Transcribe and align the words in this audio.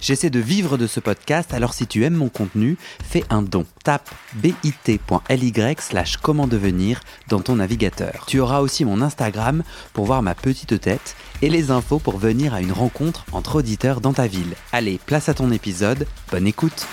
J'essaie 0.00 0.30
de 0.30 0.38
vivre 0.38 0.78
de 0.78 0.86
ce 0.86 1.00
podcast, 1.00 1.52
alors 1.52 1.74
si 1.74 1.86
tu 1.86 2.04
aimes 2.04 2.14
mon 2.14 2.28
contenu, 2.28 2.76
fais 3.02 3.24
un 3.30 3.42
don. 3.42 3.66
Tape 3.82 4.08
bit.ly 4.34 5.52
slash 5.80 6.18
comment 6.18 6.46
devenir 6.46 7.00
dans 7.28 7.40
ton 7.40 7.56
navigateur. 7.56 8.24
Tu 8.26 8.38
auras 8.38 8.60
aussi 8.60 8.84
mon 8.84 9.02
Instagram 9.02 9.64
pour 9.92 10.04
voir 10.04 10.22
ma 10.22 10.36
petite 10.36 10.80
tête 10.80 11.16
et 11.42 11.48
les 11.48 11.70
infos 11.72 11.98
pour 11.98 12.18
venir 12.18 12.54
à 12.54 12.60
une 12.60 12.72
rencontre 12.72 13.24
entre 13.32 13.56
auditeurs 13.56 14.00
dans 14.00 14.12
ta 14.12 14.28
ville. 14.28 14.54
Allez, 14.72 15.00
place 15.04 15.28
à 15.28 15.34
ton 15.34 15.50
épisode, 15.50 16.06
bonne 16.30 16.46
écoute 16.46 16.86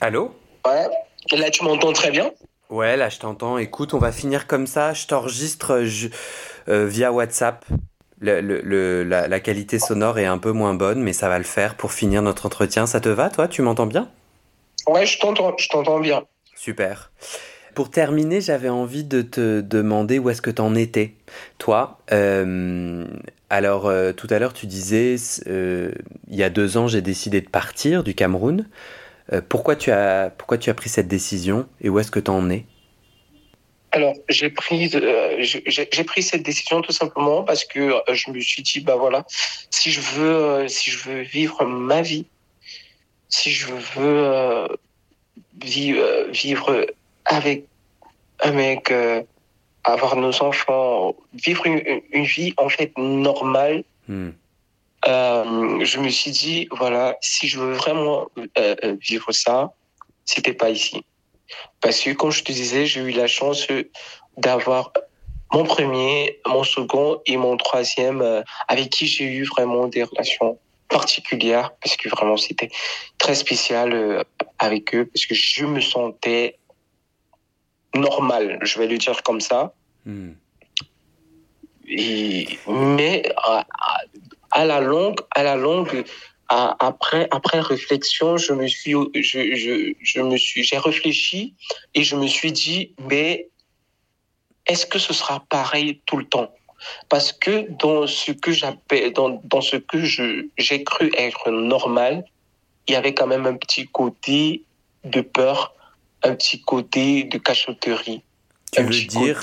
Allô? 0.00 0.34
Ouais, 0.66 0.86
là 1.32 1.50
tu 1.50 1.64
m'entends 1.64 1.92
très 1.92 2.10
bien? 2.10 2.30
Ouais, 2.70 2.96
là 2.96 3.08
je 3.08 3.18
t'entends. 3.18 3.58
Écoute, 3.58 3.94
on 3.94 3.98
va 3.98 4.12
finir 4.12 4.46
comme 4.46 4.66
ça. 4.66 4.92
Je 4.92 5.06
t'enregistre 5.06 5.82
euh, 6.68 6.86
via 6.86 7.12
WhatsApp. 7.12 7.64
Le, 8.20 9.04
la, 9.04 9.28
la, 9.28 9.40
qualité 9.40 9.78
sonore 9.78 10.18
est 10.18 10.26
un 10.26 10.38
peu 10.38 10.50
moins 10.50 10.74
bonne, 10.74 11.00
mais 11.00 11.12
ça 11.12 11.28
va 11.28 11.38
le 11.38 11.44
faire 11.44 11.76
pour 11.76 11.92
finir 11.92 12.20
notre 12.20 12.46
entretien. 12.46 12.86
Ça 12.86 13.00
te 13.00 13.08
va, 13.08 13.30
toi? 13.30 13.46
Tu 13.46 13.62
m'entends 13.62 13.86
bien? 13.86 14.08
Ouais, 14.88 15.06
je 15.06 15.18
t'entends, 15.18 15.54
je 15.56 15.68
t'entends 15.68 16.00
bien. 16.00 16.24
Super. 16.56 17.12
Pour 17.74 17.90
terminer, 17.90 18.40
j'avais 18.40 18.68
envie 18.68 19.04
de 19.04 19.22
te 19.22 19.60
demander 19.60 20.18
où 20.18 20.30
est-ce 20.30 20.42
que 20.42 20.50
tu 20.50 20.60
en 20.60 20.74
étais, 20.74 21.14
toi. 21.58 22.00
Euh, 22.10 23.06
alors, 23.50 23.86
euh, 23.86 24.12
tout 24.12 24.26
à 24.30 24.40
l'heure, 24.40 24.52
tu 24.52 24.66
disais, 24.66 25.14
euh, 25.46 25.92
il 26.28 26.36
y 26.36 26.42
a 26.42 26.50
deux 26.50 26.76
ans, 26.76 26.88
j'ai 26.88 27.02
décidé 27.02 27.40
de 27.40 27.48
partir 27.48 28.02
du 28.02 28.14
Cameroun. 28.14 28.66
pourquoi, 29.48 29.76
tu 29.76 29.92
as, 29.92 30.32
pourquoi 30.36 30.58
tu 30.58 30.70
as 30.70 30.74
pris 30.74 30.88
cette 30.88 31.06
décision 31.06 31.68
et 31.80 31.88
où 31.88 32.00
est-ce 32.00 32.10
que 32.10 32.18
tu 32.18 32.32
en 32.32 32.50
es? 32.50 32.64
Alors, 33.98 34.14
j'ai 34.28 34.48
pris, 34.48 34.90
j'ai 35.40 36.04
pris 36.04 36.22
cette 36.22 36.44
décision 36.44 36.82
tout 36.82 36.92
simplement 36.92 37.42
parce 37.42 37.64
que 37.64 38.00
je 38.12 38.30
me 38.30 38.40
suis 38.40 38.62
dit, 38.62 38.80
bah 38.80 38.94
voilà, 38.94 39.26
si 39.70 39.90
je 39.90 40.00
veux, 40.00 40.68
si 40.68 40.90
je 40.90 40.98
veux 41.08 41.22
vivre 41.22 41.64
ma 41.64 42.00
vie, 42.00 42.26
si 43.28 43.50
je 43.50 43.66
veux 43.66 44.68
vivre, 45.60 46.26
vivre 46.30 46.86
avec 47.24 47.64
un 48.44 48.52
mec, 48.52 48.90
euh, 48.92 49.22
avoir 49.82 50.14
nos 50.14 50.42
enfants, 50.42 51.16
vivre 51.34 51.66
une, 51.66 52.24
vie 52.24 52.54
en 52.56 52.68
fait 52.68 52.92
normale. 52.96 53.82
Hmm. 54.06 54.30
Euh, 55.08 55.84
je 55.84 55.98
me 55.98 56.08
suis 56.08 56.30
dit, 56.30 56.68
voilà, 56.70 57.16
si 57.20 57.48
je 57.48 57.58
veux 57.58 57.72
vraiment 57.72 58.28
euh, 58.58 58.96
vivre 59.00 59.32
ça, 59.32 59.72
c'était 60.24 60.52
pas 60.52 60.70
ici. 60.70 61.04
Parce 61.80 62.00
que, 62.00 62.10
comme 62.10 62.30
je 62.30 62.42
te 62.42 62.52
disais, 62.52 62.86
j'ai 62.86 63.00
eu 63.00 63.10
la 63.10 63.26
chance 63.26 63.66
d'avoir 64.36 64.92
mon 65.52 65.64
premier, 65.64 66.40
mon 66.46 66.64
second 66.64 67.20
et 67.26 67.36
mon 67.36 67.56
troisième, 67.56 68.44
avec 68.68 68.90
qui 68.90 69.06
j'ai 69.06 69.24
eu 69.24 69.44
vraiment 69.44 69.86
des 69.86 70.02
relations 70.02 70.58
particulières, 70.88 71.72
parce 71.82 71.96
que 71.96 72.08
vraiment 72.08 72.36
c'était 72.36 72.70
très 73.18 73.34
spécial 73.34 74.24
avec 74.58 74.94
eux, 74.94 75.06
parce 75.06 75.26
que 75.26 75.34
je 75.34 75.64
me 75.64 75.80
sentais 75.80 76.58
normal, 77.94 78.58
je 78.62 78.78
vais 78.78 78.86
le 78.86 78.98
dire 78.98 79.22
comme 79.22 79.40
ça. 79.40 79.74
Hmm. 80.04 80.32
Et, 81.86 82.58
mais 82.66 83.22
à, 84.50 84.64
la 84.64 84.80
longue, 84.80 85.20
à 85.30 85.42
la 85.42 85.56
longue, 85.56 86.04
après 86.48 87.28
après 87.30 87.60
réflexion, 87.60 88.36
je 88.36 88.52
me 88.52 88.66
suis 88.66 88.92
je, 89.14 89.54
je, 89.54 89.92
je 90.00 90.20
me 90.20 90.36
suis 90.36 90.64
j'ai 90.64 90.78
réfléchi 90.78 91.54
et 91.94 92.02
je 92.02 92.16
me 92.16 92.26
suis 92.26 92.52
dit 92.52 92.94
mais 93.08 93.48
est-ce 94.66 94.86
que 94.86 94.98
ce 94.98 95.12
sera 95.12 95.44
pareil 95.48 96.00
tout 96.06 96.16
le 96.16 96.24
temps? 96.24 96.50
Parce 97.08 97.32
que 97.32 97.68
dans 97.82 98.06
ce 98.06 98.32
que 98.32 98.52
j'appelle 98.52 99.12
dans, 99.12 99.40
dans 99.44 99.60
ce 99.60 99.76
que 99.76 100.04
je 100.04 100.46
j'ai 100.56 100.84
cru 100.84 101.10
être 101.16 101.50
normal, 101.50 102.24
il 102.86 102.92
y 102.92 102.96
avait 102.96 103.14
quand 103.14 103.26
même 103.26 103.46
un 103.46 103.56
petit 103.56 103.86
côté 103.86 104.62
de 105.04 105.20
peur 105.20 105.74
un 106.22 106.34
petit 106.34 106.60
côté 106.60 107.24
de 107.24 107.38
cachotterie. 107.38 108.22
Tu 108.72 108.82
veux 108.82 108.90
dire 108.90 109.40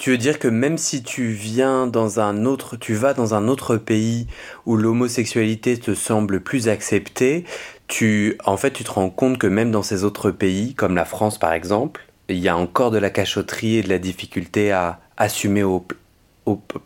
Tu 0.00 0.08
veux 0.08 0.16
dire 0.16 0.38
que 0.38 0.48
même 0.48 0.78
si 0.78 1.02
tu 1.02 1.26
viens 1.28 1.86
dans 1.86 2.20
un 2.20 2.46
autre, 2.46 2.78
tu 2.78 2.94
vas 2.94 3.12
dans 3.12 3.34
un 3.34 3.48
autre 3.48 3.76
pays 3.76 4.26
où 4.64 4.78
l'homosexualité 4.78 5.78
te 5.78 5.92
semble 5.92 6.40
plus 6.40 6.70
acceptée, 6.70 7.44
tu, 7.86 8.38
en 8.46 8.56
fait, 8.56 8.70
tu 8.70 8.82
te 8.82 8.90
rends 8.90 9.10
compte 9.10 9.36
que 9.36 9.46
même 9.46 9.70
dans 9.70 9.82
ces 9.82 10.02
autres 10.02 10.30
pays, 10.30 10.72
comme 10.72 10.94
la 10.94 11.04
France 11.04 11.36
par 11.36 11.52
exemple, 11.52 12.06
il 12.30 12.38
y 12.38 12.48
a 12.48 12.56
encore 12.56 12.90
de 12.90 12.96
la 12.96 13.10
cachotterie 13.10 13.76
et 13.76 13.82
de 13.82 13.90
la 13.90 13.98
difficulté 13.98 14.72
à 14.72 15.00
assumer 15.18 15.64
au, 15.64 15.84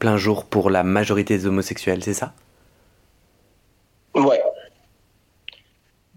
plein 0.00 0.16
jour 0.16 0.44
pour 0.44 0.68
la 0.68 0.82
majorité 0.82 1.38
des 1.38 1.46
homosexuels, 1.46 2.02
c'est 2.02 2.14
ça? 2.14 2.34
Ouais. 4.16 4.42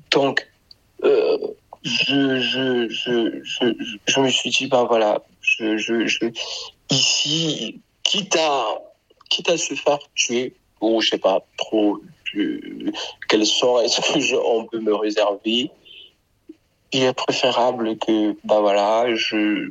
Donc, 0.10 0.48
euh, 1.04 1.38
je, 1.84 2.40
je, 2.40 2.90
je, 2.90 3.44
je, 4.08 4.20
me 4.20 4.30
suis 4.30 4.50
dit, 4.50 4.66
ben 4.66 4.86
voilà, 4.86 5.22
je, 5.42 5.78
je, 5.78 6.32
ici, 6.90 7.82
quitte 8.04 8.36
à, 8.36 8.82
quitte 9.30 9.50
à 9.50 9.58
se 9.58 9.74
faire 9.74 10.00
tuer, 10.16 10.54
ou 10.82 11.02
je 11.02 11.10
sais 11.10 11.18
pas 11.18 11.46
trop 11.58 12.00
quel 13.28 13.46
sort 13.46 13.82
est-ce 13.82 14.02
que 14.02 14.36
on 14.36 14.66
peut 14.66 14.80
me 14.80 14.94
réserver, 14.94 15.72
il 16.92 17.04
est 17.04 17.14
préférable 17.14 17.98
que, 17.98 18.36
ben 18.44 18.62
voilà, 18.62 19.14
je, 19.16 19.70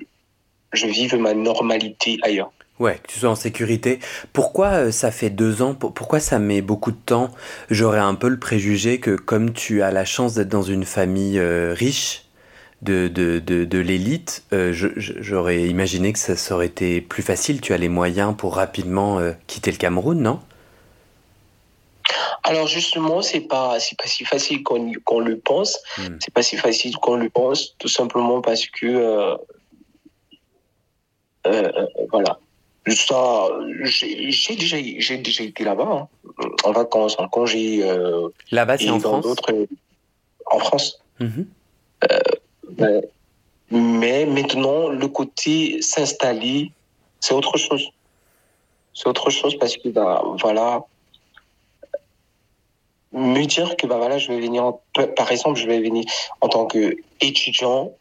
je 0.73 0.87
vive 0.87 1.17
ma 1.17 1.35
normalité 1.35 2.19
ailleurs. 2.23 2.51
Ouais, 2.79 2.99
que 3.03 3.11
tu 3.11 3.19
sois 3.19 3.31
en 3.31 3.37
sécurité. 3.37 4.01
Pourquoi 4.35 4.67
euh, 4.67 4.91
ça 4.91 5.11
fait 5.11 5.31
deux 5.31 5.63
ans 5.63 5.75
Pourquoi 5.75 6.21
ça 6.21 6.39
met 6.39 6.61
beaucoup 6.61 6.91
de 6.91 6.99
temps? 6.99 7.31
J'aurais 7.71 8.01
un 8.01 8.15
peu 8.15 8.29
le 8.29 8.39
préjugé 8.39 9.01
que 9.01 9.17
comme 9.17 9.55
tu 9.55 9.81
as 9.81 9.91
la 9.91 10.05
chance 10.05 10.35
d'être 10.35 10.51
dans 10.51 10.63
une 10.63 10.85
famille 10.85 11.39
euh, 11.39 11.73
riche, 11.73 12.26
de, 12.83 13.09
de, 13.09 13.39
de, 13.39 13.65
de 13.65 13.79
l'élite, 13.79 14.45
euh, 14.53 14.73
j'aurais 14.73 15.65
imaginé 15.65 16.13
que 16.13 16.19
ça, 16.19 16.55
aurait 16.55 16.67
été 16.67 17.01
plus 17.01 17.23
facile. 17.23 17.61
Tu 17.61 17.73
as 17.73 17.79
les 17.79 17.89
moyens 17.89 18.35
pour 18.37 18.57
rapidement 18.57 19.21
quitter 19.47 19.71
le 19.71 19.79
Cameroun, 19.79 20.21
non? 20.21 20.41
Alors 22.45 22.69
justement, 22.69 23.23
c'est 23.23 23.41
pas 23.41 23.81
c'est 23.81 23.99
pas 23.99 24.07
si 24.07 24.25
facile 24.25 24.63
qu'on 24.63 25.21
le 25.21 25.39
pense. 25.39 25.79
Hmm. 25.99 26.17
C'est 26.21 26.33
pas 26.33 26.43
si 26.43 26.57
facile 26.57 26.97
qu'on 26.97 27.17
le 27.17 27.29
pense, 27.29 27.75
tout 27.79 27.89
simplement 27.89 28.41
parce 28.41 28.67
que 28.67 29.37
voilà, 32.13 32.39
ça, 32.95 33.49
j'ai 33.85 34.57
déjà, 34.57 34.77
j'ai 34.81 35.19
déjà 35.19 35.45
été 35.45 35.65
là-bas, 35.65 35.89
hein, 35.89 36.09
en 36.65 36.73
vacances, 36.73 37.19
en 37.19 37.29
congé. 37.29 37.81
Euh, 37.83 38.29
là-bas, 38.53 38.79
c'est 38.79 38.91
en 38.91 39.01
France? 39.01 39.27
En 40.47 40.59
France. 40.59 41.03
Mhm. 41.19 41.47
Euh, 42.81 43.01
mais 43.71 44.27
maintenant, 44.27 44.89
le 44.89 45.09
côté 45.09 45.81
s'installer, 45.83 46.71
c'est 47.21 47.35
autre 47.35 47.57
chose. 47.57 47.89
C'est 48.95 49.09
autre 49.09 49.31
chose 49.31 49.59
parce 49.59 49.77
que, 49.77 49.89
bah, 49.89 50.23
voilà, 50.41 50.85
me 53.13 53.45
dire 53.45 53.77
que, 53.77 53.87
bah, 53.87 53.99
voilà, 53.99 54.19
je 54.19 54.29
vais 54.29 54.41
venir, 54.41 54.73
par 55.17 55.31
exemple, 55.31 55.59
je 55.59 55.67
vais 55.67 55.81
venir 55.81 56.05
en 56.41 56.49
tant 56.49 56.67
qu'étudiant 56.67 57.93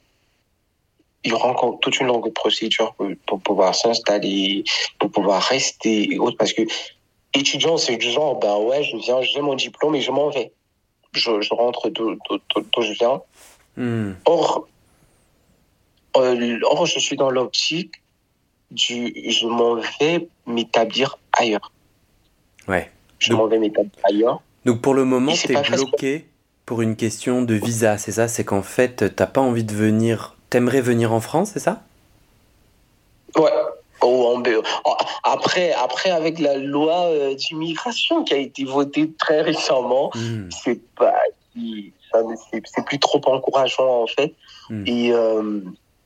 il 1.25 1.31
y 1.31 1.33
aura 1.33 1.49
encore 1.49 1.79
toute 1.81 1.99
une 1.99 2.07
longue 2.07 2.31
procédure 2.33 2.95
pour, 3.25 3.41
pouvoir 3.41 3.73
s'installer, 3.73 4.63
pour 4.99 5.09
pouvoir 5.09 5.41
rester 5.41 6.13
et 6.13 6.19
autres. 6.19 6.37
Parce 6.37 6.53
que 6.53 6.61
étudiant, 7.33 7.77
c'est 7.77 7.97
du 7.97 8.11
genre, 8.11 8.39
ben 8.39 8.57
ouais, 8.57 8.83
je 8.83 8.95
viens, 8.97 9.21
j'ai 9.21 9.41
mon 9.41 9.55
diplôme 9.55 9.95
et 9.95 10.01
je 10.01 10.11
m'en 10.11 10.29
vais. 10.29 10.51
Je, 11.13 11.41
je 11.41 11.53
rentre 11.53 11.89
d'où 11.89 12.15
je 12.79 12.93
viens. 12.93 13.21
Hmm. 13.75 14.13
Or, 14.25 14.67
euh, 16.17 16.59
or, 16.63 16.85
je 16.85 16.99
suis 16.99 17.15
dans 17.15 17.29
l'optique 17.29 18.01
du 18.71 19.13
je 19.29 19.47
m'en 19.47 19.75
vais 19.75 20.27
m'établir 20.45 21.17
ailleurs. 21.33 21.71
Ouais. 22.67 22.91
Je 23.19 23.33
m'en 23.33 23.47
vais 23.47 23.59
m'établir 23.59 23.91
ailleurs. 24.03 24.41
Donc 24.65 24.81
pour 24.81 24.93
le 24.93 25.05
moment, 25.05 25.33
tu 25.33 25.51
es 25.55 25.61
bloqué 25.61 26.25
pour 26.65 26.81
une 26.81 26.95
question 26.95 27.43
de 27.43 27.53
visa, 27.53 27.97
c'est 27.97 28.13
ça? 28.13 28.27
C'est 28.27 28.43
qu'en 28.43 28.63
fait, 28.63 28.97
tu 28.97 29.21
n'as 29.21 29.27
pas 29.27 29.41
envie 29.41 29.63
de 29.63 29.73
venir 29.73 30.35
T'aimerais 30.49 30.81
venir 30.81 31.11
en 31.11 31.19
France, 31.19 31.51
c'est 31.53 31.59
ça? 31.59 31.81
Ouais. 33.35 33.51
Oh, 34.01 34.41
oh, 34.85 34.95
après, 35.23 35.73
après, 35.73 36.11
avec 36.11 36.39
la 36.39 36.57
loi 36.57 37.07
euh, 37.07 37.33
d'immigration 37.33 38.23
qui 38.23 38.35
a 38.35 38.37
été 38.37 38.63
votée 38.63 39.11
très 39.17 39.41
récemment, 39.41 40.11
hmm. 40.13 40.49
c'est 40.51 40.79
pas, 40.95 41.15
c'est 41.55 42.85
plus 42.85 42.99
trop 42.99 43.21
encourageant 43.25 44.03
en 44.03 44.07
fait. 44.07 44.33
Hmm. 44.69 44.83
Et, 44.85 45.11
euh, 45.11 45.61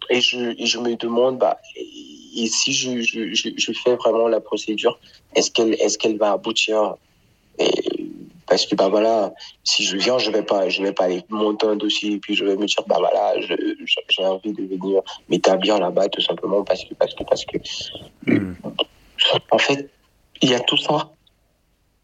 et, 0.09 0.21
je, 0.21 0.55
et 0.57 0.65
je 0.65 0.79
me 0.79 0.95
demande, 0.95 1.37
bah, 1.37 1.59
et 1.75 2.47
si 2.47 2.73
je, 2.73 3.01
je, 3.01 3.33
je, 3.33 3.71
fais 3.73 3.95
vraiment 3.95 4.27
la 4.27 4.39
procédure, 4.39 4.99
est-ce 5.35 5.51
qu'elle 5.51 5.73
est-ce 5.75 5.97
qu'elle 5.97 6.17
va 6.17 6.33
aboutir? 6.33 6.95
Et 7.57 7.71
parce 8.47 8.65
que 8.65 8.75
bah 8.75 8.89
voilà, 8.89 9.33
si 9.63 9.83
je 9.83 9.97
viens, 9.97 10.17
je 10.17 10.31
vais 10.31 10.43
pas 10.43 10.69
je 10.69 10.81
vais 10.81 10.93
pas 10.93 11.05
aller 11.05 11.23
monter 11.29 11.67
un 11.67 11.75
dossier 11.75 12.13
et 12.13 12.17
puis 12.17 12.35
je 12.35 12.45
vais 12.45 12.55
me 12.55 12.65
dire 12.65 12.83
bah 12.87 12.97
voilà, 12.99 13.33
j'ai 13.39 14.25
envie 14.25 14.53
de 14.53 14.63
venir 14.63 15.01
m'établir 15.29 15.79
là-bas 15.79 16.09
tout 16.09 16.21
simplement 16.21 16.63
parce 16.63 16.83
que 16.85 16.93
parce 16.95 17.13
que 17.13 17.23
parce 17.23 17.45
que 17.45 17.57
hmm. 18.25 18.55
en 19.51 19.57
fait, 19.57 19.89
il 20.41 20.49
y 20.49 20.55
a 20.55 20.59
tout 20.59 20.77
ça. 20.77 21.11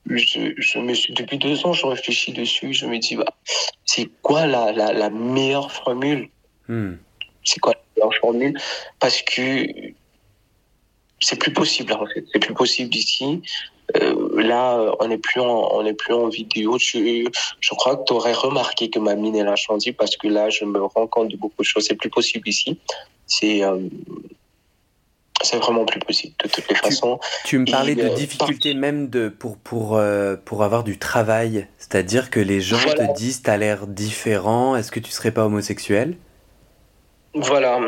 Je, 0.08 0.54
je 0.56 0.78
me 0.78 0.94
suis 0.94 1.14
depuis 1.16 1.40
deux 1.40 1.66
ans, 1.66 1.74
je 1.74 1.88
réfléchis 1.88 2.32
dessus, 2.32 2.74
je 2.74 2.86
me 2.86 3.00
dis 3.00 3.16
bah 3.16 3.34
c'est 3.86 4.08
quoi 4.22 4.46
la, 4.46 4.72
la, 4.72 4.94
la 4.94 5.10
meilleure 5.10 5.72
formule? 5.72 6.30
Hmm. 6.68 6.94
C'est 7.44 7.60
quoi 7.60 7.74
meilleure 7.96 8.14
formule 8.16 8.58
Parce 9.00 9.22
que 9.22 9.68
c'est 11.20 11.40
plus 11.40 11.54
possible 11.54 11.94
en 11.94 12.06
fait, 12.06 12.26
c'est 12.32 12.40
plus 12.40 12.54
possible 12.54 12.96
ici. 12.96 13.42
Euh, 13.98 14.42
là, 14.42 14.96
on 15.00 15.08
n'est 15.08 15.18
plus 15.18 15.40
en, 15.40 15.70
on 15.74 15.86
est 15.86 15.94
plus 15.94 16.14
en 16.14 16.28
vidéo. 16.28 16.78
Je, 16.80 17.30
je 17.60 17.70
crois 17.76 17.98
que 17.98 18.04
tu 18.06 18.14
aurais 18.14 18.34
remarqué 18.34 18.90
que 18.90 19.00
ma 19.00 19.16
mine 19.16 19.36
elle 19.36 19.48
a 19.48 19.56
changé 19.56 19.94
parce 19.94 20.18
que 20.18 20.28
là, 20.28 20.50
je 20.50 20.66
me 20.66 20.82
rends 20.82 21.08
compte 21.08 21.30
de 21.30 21.38
beaucoup 21.38 21.62
de 21.62 21.66
choses. 21.66 21.86
C'est 21.86 21.96
plus 21.96 22.10
possible 22.10 22.50
ici. 22.50 22.80
C'est 23.28 23.64
euh, 23.64 23.80
c'est 25.44 25.58
vraiment 25.58 25.86
plus 25.86 26.00
possible 26.00 26.34
de 26.44 26.50
toutes 26.50 26.68
les 26.68 26.76
façons. 26.76 27.20
Tu 27.46 27.60
me 27.60 27.70
parlais 27.70 27.94
de 27.94 28.04
euh, 28.04 28.16
difficultés 28.16 28.74
même 28.74 29.10
de 29.10 29.30
pour 29.30 29.58
pour 29.58 30.00
pour 30.46 30.64
avoir 30.64 30.84
du 30.84 30.98
travail, 30.98 31.68
c'est-à-dire 31.78 32.32
que 32.32 32.40
les 32.40 32.62
gens 32.62 32.78
te 32.78 33.14
disent 33.16 33.44
t'as 33.44 33.58
l'air 33.58 33.86
différent. 33.86 34.76
Est-ce 34.76 34.92
que 34.92 35.00
tu 35.00 35.12
serais 35.12 35.32
pas 35.32 35.46
homosexuel? 35.46 36.18
Voilà, 37.36 37.80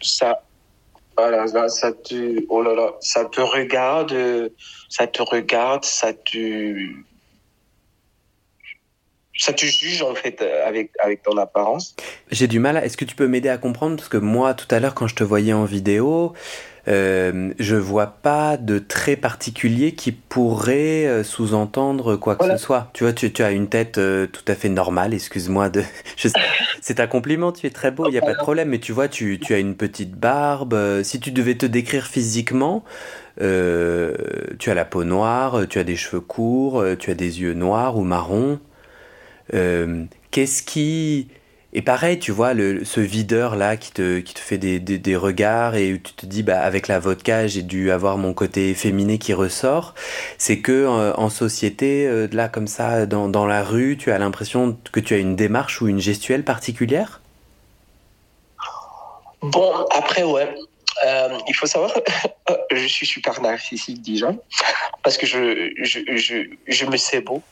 ça 0.00 0.42
voilà, 1.16 1.68
ça, 1.68 1.92
te, 1.92 2.44
oh 2.48 2.62
là 2.62 2.74
là, 2.74 2.94
ça 3.00 3.24
te 3.24 3.40
regarde, 3.40 4.52
ça 4.88 5.08
te 5.08 5.20
regarde, 5.20 5.84
ça 5.84 6.12
te, 6.12 6.74
ça 9.38 9.52
te 9.52 9.64
juge 9.64 10.02
en 10.02 10.14
fait 10.14 10.42
avec 10.42 10.90
avec 11.02 11.22
ton 11.22 11.36
apparence. 11.38 11.94
J'ai 12.30 12.46
du 12.46 12.58
mal. 12.58 12.76
Est-ce 12.76 12.96
que 12.96 13.04
tu 13.04 13.16
peux 13.16 13.28
m'aider 13.28 13.48
à 13.48 13.56
comprendre? 13.56 13.96
Parce 13.96 14.08
que 14.08 14.18
moi 14.18 14.54
tout 14.54 14.68
à 14.70 14.80
l'heure 14.80 14.94
quand 14.94 15.06
je 15.06 15.14
te 15.14 15.24
voyais 15.24 15.52
en 15.52 15.64
vidéo, 15.64 16.34
euh, 16.88 17.52
je 17.58 17.76
vois 17.76 18.06
pas 18.06 18.56
de 18.56 18.78
traits 18.78 19.20
particuliers 19.20 19.92
qui 19.92 20.10
pourraient 20.10 21.06
euh, 21.06 21.22
sous-entendre 21.22 22.16
quoi 22.16 22.36
que 22.36 22.46
ce 22.46 22.56
soit. 22.56 22.90
Tu 22.94 23.04
vois, 23.04 23.12
tu, 23.12 23.30
tu 23.30 23.42
as 23.42 23.50
une 23.50 23.68
tête 23.68 23.98
euh, 23.98 24.26
tout 24.26 24.44
à 24.48 24.54
fait 24.54 24.70
normale, 24.70 25.12
excuse-moi 25.12 25.68
de... 25.68 25.82
C'est 26.80 27.00
un 27.00 27.06
compliment, 27.06 27.52
tu 27.52 27.66
es 27.66 27.70
très 27.70 27.90
beau, 27.90 28.06
il 28.08 28.12
n'y 28.12 28.18
a 28.18 28.22
pas 28.22 28.32
de 28.32 28.38
problème, 28.38 28.70
mais 28.70 28.78
tu 28.78 28.92
vois, 28.92 29.08
tu, 29.08 29.38
tu 29.38 29.52
as 29.52 29.58
une 29.58 29.74
petite 29.74 30.12
barbe. 30.12 30.72
Euh, 30.72 31.02
si 31.02 31.20
tu 31.20 31.30
devais 31.30 31.56
te 31.56 31.66
décrire 31.66 32.06
physiquement, 32.06 32.84
tu 33.38 33.44
as 33.44 34.74
la 34.74 34.84
peau 34.84 35.04
noire, 35.04 35.66
tu 35.68 35.78
as 35.78 35.84
des 35.84 35.96
cheveux 35.96 36.20
courts, 36.20 36.84
tu 36.98 37.10
as 37.10 37.14
des 37.14 37.40
yeux 37.40 37.52
noirs 37.52 37.96
ou 37.96 38.02
marrons. 38.02 38.58
Qu'est-ce 39.50 40.62
qui 40.62 41.28
et 41.74 41.82
pareil, 41.82 42.18
tu 42.18 42.32
vois, 42.32 42.54
le, 42.54 42.82
ce 42.84 43.00
videur-là 43.00 43.76
qui 43.76 43.92
te, 43.92 44.20
qui 44.20 44.32
te 44.32 44.38
fait 44.40 44.56
des, 44.56 44.80
des, 44.80 45.16
regards 45.16 45.74
et 45.74 46.00
tu 46.02 46.14
te 46.14 46.24
dis, 46.24 46.42
bah, 46.42 46.60
avec 46.60 46.88
la 46.88 46.98
vodka, 46.98 47.46
j'ai 47.46 47.60
dû 47.60 47.90
avoir 47.90 48.16
mon 48.16 48.32
côté 48.32 48.72
féminin 48.72 49.18
qui 49.18 49.34
ressort, 49.34 49.94
c'est 50.38 50.60
que 50.60 50.72
euh, 50.72 51.12
en 51.14 51.28
société, 51.28 52.06
euh, 52.06 52.26
là, 52.32 52.48
comme 52.48 52.66
ça, 52.66 53.04
dans, 53.04 53.28
dans 53.28 53.44
la 53.46 53.62
rue, 53.62 53.98
tu 53.98 54.10
as 54.10 54.18
l'impression 54.18 54.78
que 54.92 55.00
tu 55.00 55.12
as 55.12 55.18
une 55.18 55.36
démarche 55.36 55.82
ou 55.82 55.88
une 55.88 56.00
gestuelle 56.00 56.42
particulière? 56.42 57.20
Bon, 59.42 59.70
après, 59.94 60.22
ouais. 60.22 60.54
Euh, 61.06 61.38
il 61.46 61.54
faut 61.54 61.66
savoir, 61.66 61.92
je 62.72 62.86
suis 62.86 63.06
super 63.06 63.42
narcissique 63.42 64.00
déjà, 64.00 64.32
parce 65.02 65.18
que 65.18 65.26
je, 65.26 65.70
je, 65.82 66.00
je, 66.16 66.44
je 66.66 66.86
me 66.86 66.96
sais 66.96 67.20
beau 67.20 67.42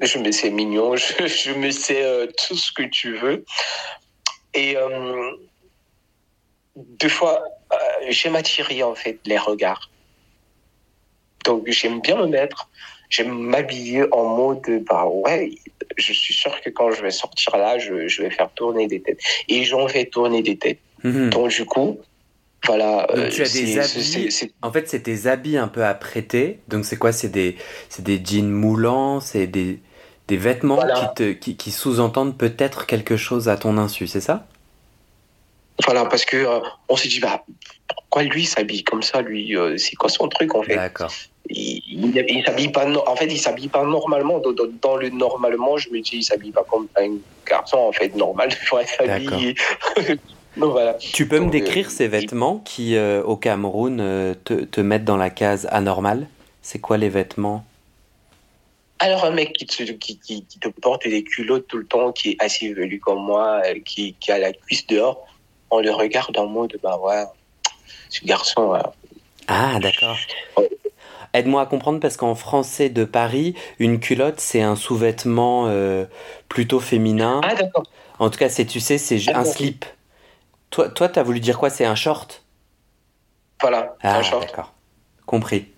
je 0.00 0.18
me 0.18 0.30
sais 0.30 0.50
mignon, 0.50 0.96
je, 0.96 1.26
je 1.26 1.52
me 1.52 1.70
sais 1.70 2.02
euh, 2.04 2.26
tout 2.26 2.56
ce 2.56 2.72
que 2.72 2.82
tu 2.84 3.16
veux. 3.16 3.44
Et 4.54 4.76
euh, 4.76 5.30
deux 6.76 7.08
fois, 7.08 7.42
euh, 7.72 7.76
j'aime 8.08 8.36
attirer 8.36 8.82
en 8.82 8.94
fait 8.94 9.18
les 9.24 9.38
regards. 9.38 9.90
Donc 11.44 11.68
j'aime 11.68 12.00
bien 12.00 12.16
me 12.16 12.26
mettre, 12.26 12.68
j'aime 13.08 13.32
m'habiller 13.32 14.04
en 14.12 14.36
mode, 14.36 14.84
bah 14.88 15.06
ouais, 15.06 15.50
je 15.96 16.12
suis 16.12 16.34
sûr 16.34 16.60
que 16.60 16.70
quand 16.70 16.90
je 16.90 17.02
vais 17.02 17.10
sortir 17.10 17.56
là, 17.56 17.78
je, 17.78 18.06
je 18.08 18.22
vais 18.22 18.30
faire 18.30 18.50
tourner 18.50 18.86
des 18.86 19.00
têtes. 19.00 19.20
Et 19.48 19.64
j'en 19.64 19.88
fais 19.88 20.04
tourner 20.06 20.42
des 20.42 20.56
têtes. 20.56 20.80
Mhm. 21.04 21.30
Donc 21.30 21.50
du 21.50 21.64
coup, 21.64 21.98
voilà. 22.64 23.06
Donc, 23.14 23.30
tu 23.30 23.42
as 23.42 23.52
des 23.52 23.78
habits. 23.78 24.52
En 24.62 24.72
fait, 24.72 24.88
c'est 24.88 25.02
tes 25.04 25.26
habits 25.26 25.56
un 25.56 25.68
peu 25.68 25.84
à 25.84 25.94
prêter. 25.94 26.58
Donc 26.68 26.84
c'est 26.84 26.96
quoi? 26.96 27.12
C'est 27.12 27.30
des, 27.30 27.56
des 28.00 28.20
jeans 28.22 28.50
moulants, 28.50 29.20
c'est 29.20 29.46
des, 29.46 29.78
des 30.28 30.36
vêtements 30.36 30.78
qui, 31.16 31.56
qui, 31.56 31.70
sous-entendent 31.70 32.36
peut-être 32.36 32.86
quelque 32.86 33.16
chose 33.16 33.48
à 33.48 33.56
ton 33.56 33.78
insu, 33.78 34.06
c'est 34.06 34.20
ça? 34.20 34.46
Voilà, 35.84 36.04
parce 36.04 36.24
que 36.24 36.36
euh, 36.36 36.60
on 36.88 36.96
s'est 36.96 37.08
dit, 37.08 37.20
bah, 37.20 37.44
pourquoi 37.88 38.24
lui 38.24 38.44
s'habille 38.44 38.84
comme 38.84 39.02
ça 39.02 39.22
Lui, 39.22 39.56
euh, 39.56 39.76
c'est 39.78 39.96
quoi 39.96 40.10
son 40.10 40.28
truc 40.28 40.54
en 40.54 40.62
fait? 40.62 40.76
D'accord. 40.76 41.10
Il, 41.48 41.82
il, 41.88 42.44
s'habille 42.44 42.70
pas, 42.70 42.86
en 42.86 43.16
fait, 43.16 43.26
il 43.26 43.38
s'habille 43.38 43.68
pas 43.68 43.84
normalement. 43.84 44.38
Dans, 44.82 44.96
le 44.96 45.08
normalement, 45.08 45.78
je 45.78 45.88
me 45.88 46.00
dis, 46.00 46.16
il 46.16 46.22
s'habille 46.22 46.52
pas 46.52 46.64
comme 46.68 46.88
un 46.98 47.16
garçon 47.46 47.78
en 47.78 47.92
fait 47.92 48.14
normal. 48.14 48.50
s'habiller. 48.98 49.54
Donc, 50.58 50.72
voilà. 50.72 50.94
Tu 50.94 51.26
peux 51.26 51.38
me 51.38 51.50
décrire 51.50 51.86
euh, 51.86 51.90
ces 51.90 52.08
vêtements 52.08 52.58
qui, 52.58 52.98
au 52.98 53.36
Cameroun, 53.36 54.34
te, 54.44 54.64
te 54.64 54.80
mettent 54.80 55.04
dans 55.04 55.16
la 55.16 55.30
case 55.30 55.66
anormale? 55.70 56.26
C'est 56.60 56.80
quoi 56.80 56.98
les 56.98 57.08
vêtements? 57.08 57.64
Alors 59.00 59.24
un 59.24 59.30
mec 59.30 59.52
qui 59.52 59.66
te, 59.66 59.82
qui, 59.92 60.18
qui, 60.18 60.42
te 60.42 60.68
porte 60.68 61.06
des 61.06 61.22
culottes 61.22 61.66
tout 61.68 61.78
le 61.78 61.86
temps, 61.86 62.12
qui 62.12 62.30
est 62.30 62.36
assez 62.40 62.72
velu 62.72 62.98
comme 63.00 63.22
moi, 63.22 63.62
euh, 63.64 63.78
qui, 63.84 64.14
qui 64.14 64.32
a 64.32 64.38
la 64.38 64.52
cuisse 64.52 64.86
dehors, 64.86 65.26
on 65.70 65.80
le 65.80 65.90
regarde 65.92 66.36
en 66.36 66.46
mode, 66.46 66.78
bah 66.82 66.98
ouais, 66.98 67.24
ce 68.08 68.24
garçon... 68.24 68.78
Ah 69.46 69.78
d'accord. 69.80 70.16
Aide-moi 71.32 71.62
à 71.62 71.66
comprendre 71.66 72.00
parce 72.00 72.16
qu'en 72.16 72.34
français 72.34 72.88
de 72.88 73.04
Paris, 73.04 73.54
une 73.78 74.00
culotte 74.00 74.40
c'est 74.40 74.62
un 74.62 74.76
sous-vêtement 74.76 75.66
euh, 75.68 76.06
plutôt 76.48 76.80
féminin. 76.80 77.40
Ah 77.44 77.54
d'accord. 77.54 77.84
En 78.18 78.30
tout 78.30 78.38
cas, 78.38 78.48
c'est 78.48 78.64
tu 78.64 78.80
sais, 78.80 78.98
c'est 78.98 79.32
un 79.32 79.44
slip. 79.44 79.84
Toi, 80.70 80.88
toi, 80.88 81.08
t'as 81.08 81.22
voulu 81.22 81.40
dire 81.40 81.58
quoi? 81.58 81.70
C'est 81.70 81.84
un 81.84 81.94
short? 81.94 82.42
Voilà, 83.60 83.96
ah, 84.02 84.18
un 84.18 84.22
short. 84.22 84.46
D'accord. 84.46 84.74
Compris. 85.26 85.68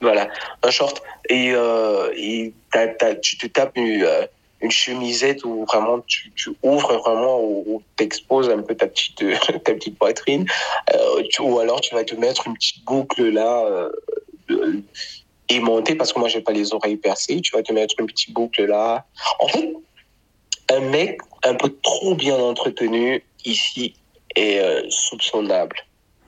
Voilà, 0.00 0.28
un 0.62 0.70
short. 0.70 1.02
Et, 1.28 1.52
euh, 1.52 2.12
et 2.16 2.52
tu 3.22 3.38
te 3.38 3.46
tapes 3.46 3.76
une, 3.76 4.02
euh, 4.02 4.26
une, 4.60 4.70
chemisette 4.70 5.44
où 5.44 5.64
vraiment 5.64 6.00
tu, 6.06 6.32
tu 6.32 6.50
ouvres 6.62 6.98
vraiment, 6.98 7.40
où, 7.42 7.82
tu 7.96 8.04
exposes 8.04 8.50
un 8.50 8.62
peu 8.62 8.74
ta 8.74 8.86
petite, 8.86 9.24
ta 9.64 9.74
petite 9.74 9.98
poitrine. 9.98 10.46
Euh, 10.94 11.22
ou 11.40 11.58
alors 11.58 11.80
tu 11.80 11.94
vas 11.94 12.04
te 12.04 12.14
mettre 12.14 12.46
une 12.46 12.54
petite 12.54 12.84
boucle 12.84 13.28
là, 13.30 13.64
euh, 14.50 14.82
aimantée, 15.48 15.94
parce 15.94 16.12
que 16.12 16.18
moi 16.18 16.28
j'ai 16.28 16.42
pas 16.42 16.52
les 16.52 16.74
oreilles 16.74 16.96
percées. 16.96 17.40
Tu 17.40 17.52
vas 17.56 17.62
te 17.62 17.72
mettre 17.72 17.94
une 17.98 18.06
petite 18.06 18.32
boucle 18.32 18.66
là. 18.66 19.06
En 19.40 19.48
fait, 19.48 19.72
un 20.70 20.80
mec 20.80 21.20
un 21.44 21.54
peu 21.54 21.74
trop 21.82 22.14
bien 22.14 22.36
entretenu 22.36 23.22
ici 23.44 23.94
est 24.34 24.58
euh, 24.60 24.82
soupçonnable. 24.90 25.76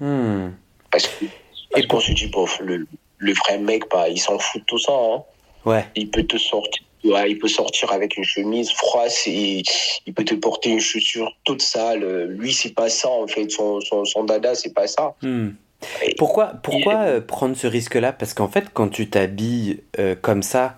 Hmm. 0.01 0.51
Parce 0.91 1.07
que, 1.07 1.27
parce 1.71 1.87
qu'on 1.87 2.01
se 2.01 2.13
dit, 2.13 2.29
bof, 2.29 2.61
le, 2.61 2.87
le 3.19 3.33
vrai 3.33 3.59
mec, 3.59 3.85
bah, 3.91 4.09
il 4.09 4.19
s'en 4.19 4.39
fout 4.39 4.61
de 4.61 4.67
tout 4.67 4.79
ça. 4.79 4.93
Hein. 4.93 5.23
Ouais. 5.65 5.85
Il 5.97 6.11
peut 6.11 6.25
te 6.25 6.39
sortir. 6.39 6.83
Ouais, 7.05 7.31
il 7.31 7.39
peut 7.39 7.49
sortir 7.49 7.93
avec 7.93 8.17
une 8.17 8.25
chemise 8.25 8.73
froisse 8.73 9.23
et 9.27 9.63
il 10.07 10.15
peut 10.15 10.25
te 10.25 10.35
porter 10.35 10.71
une 10.71 10.81
chaussure 10.81 11.31
toute 11.45 11.63
sale. 11.63 12.27
Lui, 12.31 12.53
c'est 12.53 12.75
pas 12.75 12.89
ça 12.89 13.09
en 13.09 13.29
fait. 13.29 13.49
Son, 13.51 13.81
son, 13.81 14.05
son 14.05 14.25
dada, 14.25 14.57
c'est 14.57 14.75
pas 14.75 14.89
ça. 14.89 15.15
Hmm. 15.23 15.51
Pourquoi, 16.17 16.55
pourquoi 16.63 16.95
euh, 17.03 17.21
prendre 17.21 17.57
ce 17.57 17.67
risque-là? 17.67 18.13
Parce 18.13 18.35
qu'en 18.35 18.49
fait, 18.49 18.67
quand 18.73 18.89
tu 18.89 19.09
t'habilles 19.09 19.81
euh, 19.99 20.17
comme 20.21 20.43
ça 20.43 20.77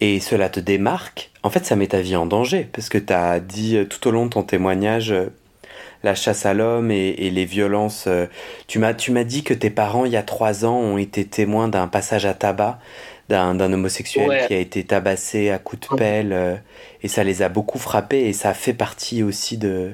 et 0.00 0.18
cela 0.18 0.48
te 0.48 0.58
démarque, 0.58 1.30
en 1.44 1.50
fait, 1.50 1.64
ça 1.64 1.76
met 1.76 1.86
ta 1.86 2.00
vie 2.00 2.16
en 2.16 2.26
danger. 2.26 2.68
Parce 2.72 2.88
que 2.88 2.98
tu 2.98 3.12
as 3.12 3.38
dit 3.38 3.76
euh, 3.76 3.84
tout 3.84 4.06
au 4.08 4.10
long 4.10 4.26
de 4.26 4.30
ton 4.30 4.42
témoignage 4.42 5.14
la 6.02 6.14
chasse 6.14 6.46
à 6.46 6.54
l'homme 6.54 6.90
et, 6.90 7.30
les 7.30 7.44
violences. 7.44 8.04
Euh, 8.06 8.26
tu 8.66 8.78
m'as 8.78 8.94
tu 8.94 9.12
m'as 9.12 9.24
dit 9.24 9.42
que 9.42 9.54
tes 9.54 9.70
parents 9.70 10.04
il 10.04 10.12
y 10.12 10.16
a 10.16 10.22
trois 10.22 10.64
ans 10.64 10.76
ont 10.76 10.98
été 10.98 11.24
témoins 11.24 11.68
d'un 11.68 11.88
passage 11.88 12.26
à 12.26 12.34
tabac 12.34 12.78
d'un 13.28 13.72
homosexuel 13.72 14.46
qui 14.46 14.52
a 14.52 14.58
été 14.58 14.84
tabassé 14.84 15.48
à 15.48 15.58
coups 15.58 15.88
de 15.88 15.96
pelle 15.96 16.32
euh, 16.34 16.56
et 17.02 17.08
ça 17.08 17.24
les 17.24 17.40
a 17.40 17.48
beaucoup 17.48 17.78
frappés 17.78 18.28
et 18.28 18.34
ça 18.34 18.52
fait 18.52 18.74
partie 18.74 19.22
aussi 19.22 19.56
de 19.56 19.92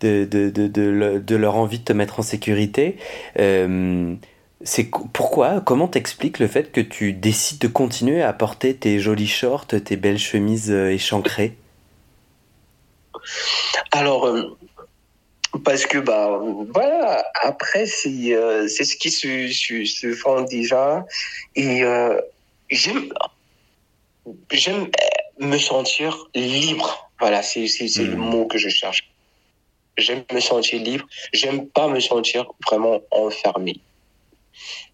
de, 0.00 0.24
de, 0.30 0.50
de, 0.50 1.18
de, 1.18 1.36
leur 1.36 1.56
envie 1.56 1.80
de 1.80 1.84
te 1.84 1.92
mettre 1.92 2.20
en 2.20 2.22
sécurité. 2.22 2.98
Euh, 3.40 4.14
c'est 4.62 4.90
pourquoi 5.12 5.60
Comment 5.60 5.88
t'expliques 5.88 6.38
le 6.38 6.46
fait 6.46 6.70
que 6.70 6.80
tu 6.80 7.12
décides 7.12 7.60
de 7.60 7.66
continuer 7.66 8.22
à 8.22 8.32
porter 8.32 8.76
tes 8.76 9.00
jolis 9.00 9.26
shorts, 9.26 9.66
tes 9.66 9.96
belles 9.96 10.18
chemises 10.18 10.70
échancrées? 10.70 11.56
Alors, 13.90 14.57
Parce 15.64 15.86
que, 15.86 15.98
bah, 15.98 16.40
voilà, 16.74 17.24
après, 17.42 17.86
c'est 17.86 18.34
euh, 18.34 18.68
c'est 18.68 18.84
ce 18.84 18.96
qui 18.96 19.10
se, 19.10 19.48
se, 19.48 19.84
se 19.84 20.12
font 20.14 20.42
déjà. 20.42 21.04
Et 21.56 21.82
euh, 21.82 22.20
j'aime 22.70 23.12
j'aime 24.50 24.90
me 25.38 25.58
sentir 25.58 26.26
libre. 26.34 27.10
Voilà, 27.18 27.42
c'est 27.42 27.66
c'est 27.66 28.04
le 28.04 28.16
mot 28.16 28.46
que 28.46 28.58
je 28.58 28.68
cherche. 28.68 29.10
J'aime 29.96 30.22
me 30.32 30.40
sentir 30.40 30.80
libre. 30.80 31.06
J'aime 31.32 31.66
pas 31.66 31.88
me 31.88 32.00
sentir 32.00 32.46
vraiment 32.68 33.00
enfermé. 33.10 33.80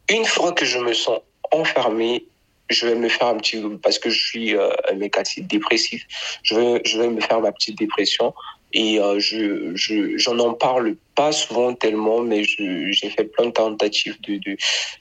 Une 0.08 0.24
fois 0.24 0.52
que 0.52 0.64
je 0.64 0.78
me 0.78 0.94
sens 0.94 1.18
enfermé, 1.50 2.24
je 2.70 2.86
vais 2.86 2.94
me 2.94 3.08
faire 3.08 3.28
un 3.28 3.36
petit 3.36 3.62
parce 3.82 3.98
que 3.98 4.08
je 4.08 4.24
suis 4.24 4.56
euh, 4.56 4.70
un 4.90 4.94
mécatique 4.94 5.46
dépressif. 5.48 6.06
Je 6.42 6.54
vais 6.54 6.80
je 6.84 7.00
vais 7.00 7.08
me 7.08 7.20
faire 7.20 7.40
ma 7.40 7.52
petite 7.52 7.76
dépression 7.76 8.32
et 8.74 8.98
euh, 8.98 9.18
je 9.20 9.70
je 9.76 10.18
j'en 10.18 10.38
en 10.40 10.52
parle 10.52 10.96
pas 11.14 11.30
souvent 11.30 11.72
tellement 11.74 12.20
mais 12.20 12.42
j'ai 12.44 13.10
fait 13.10 13.24
plein 13.24 13.46
de 13.46 13.50
tentatives 13.52 14.20
de 14.22 14.36
de 14.36 14.56